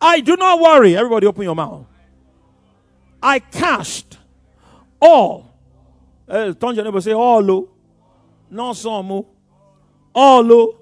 I 0.00 0.20
do 0.20 0.36
not 0.36 0.60
worry. 0.60 0.96
Everybody, 0.96 1.26
open 1.26 1.42
your 1.42 1.56
mouth. 1.56 1.86
I 3.20 3.40
cast 3.40 4.18
all. 5.00 5.52
Uh, 6.28 6.52
turn 6.52 6.76
your 6.76 6.84
neighbor 6.84 7.00
say 7.00 7.12
all. 7.12 7.50
Oh. 7.50 7.68
Not 8.50 8.76
some. 8.76 9.10
All. 9.10 9.26
Oh. 10.14 10.78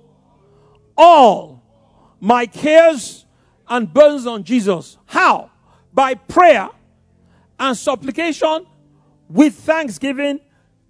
All 0.99 1.57
my 2.21 2.47
cares 2.47 3.26
and 3.69 3.93
burdens 3.93 4.27
on 4.27 4.45
Jesus. 4.45 4.99
How? 5.07 5.51
By 5.93 6.15
prayer 6.15 6.69
and 7.59 7.77
supplication 7.77 8.67
with 9.29 9.55
thanksgiving 9.55 10.41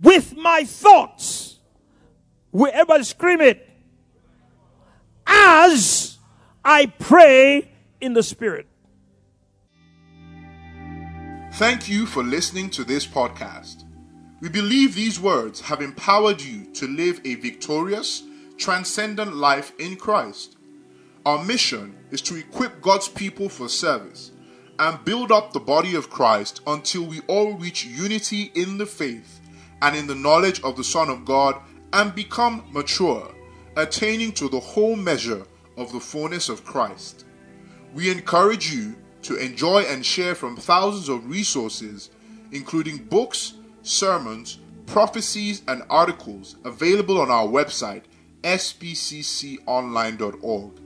with 0.00 0.36
my 0.36 0.64
thoughts. 0.64 1.58
We 2.52 2.70
everybody 2.70 3.04
scream 3.04 3.40
it. 3.40 3.68
As 5.26 6.18
I 6.64 6.86
pray 6.86 7.70
in 8.00 8.12
the 8.12 8.22
Spirit. 8.22 8.66
Thank 11.54 11.88
you 11.88 12.06
for 12.06 12.22
listening 12.22 12.70
to 12.70 12.84
this 12.84 13.06
podcast. 13.06 13.84
We 14.40 14.50
believe 14.50 14.94
these 14.94 15.18
words 15.18 15.62
have 15.62 15.80
empowered 15.80 16.42
you 16.42 16.66
to 16.74 16.86
live 16.86 17.20
a 17.24 17.36
victorious, 17.36 18.22
transcendent 18.58 19.34
life 19.34 19.72
in 19.78 19.96
Christ. 19.96 20.55
Our 21.26 21.44
mission 21.44 21.94
is 22.12 22.22
to 22.22 22.36
equip 22.36 22.80
God's 22.80 23.08
people 23.08 23.48
for 23.48 23.68
service 23.68 24.30
and 24.78 25.04
build 25.04 25.32
up 25.32 25.52
the 25.52 25.58
body 25.58 25.96
of 25.96 26.08
Christ 26.08 26.60
until 26.68 27.02
we 27.02 27.18
all 27.26 27.54
reach 27.54 27.84
unity 27.84 28.52
in 28.54 28.78
the 28.78 28.86
faith 28.86 29.40
and 29.82 29.96
in 29.96 30.06
the 30.06 30.14
knowledge 30.14 30.62
of 30.62 30.76
the 30.76 30.84
Son 30.84 31.10
of 31.10 31.24
God 31.24 31.60
and 31.92 32.14
become 32.14 32.62
mature, 32.70 33.34
attaining 33.76 34.30
to 34.34 34.48
the 34.48 34.60
whole 34.60 34.94
measure 34.94 35.44
of 35.76 35.92
the 35.92 35.98
fullness 35.98 36.48
of 36.48 36.64
Christ. 36.64 37.24
We 37.92 38.08
encourage 38.08 38.72
you 38.72 38.94
to 39.22 39.34
enjoy 39.34 39.82
and 39.82 40.06
share 40.06 40.36
from 40.36 40.56
thousands 40.56 41.08
of 41.08 41.28
resources, 41.28 42.10
including 42.52 42.98
books, 42.98 43.54
sermons, 43.82 44.60
prophecies, 44.86 45.62
and 45.66 45.82
articles 45.90 46.54
available 46.64 47.20
on 47.20 47.32
our 47.32 47.48
website, 47.48 48.04
spcconline.org. 48.44 50.85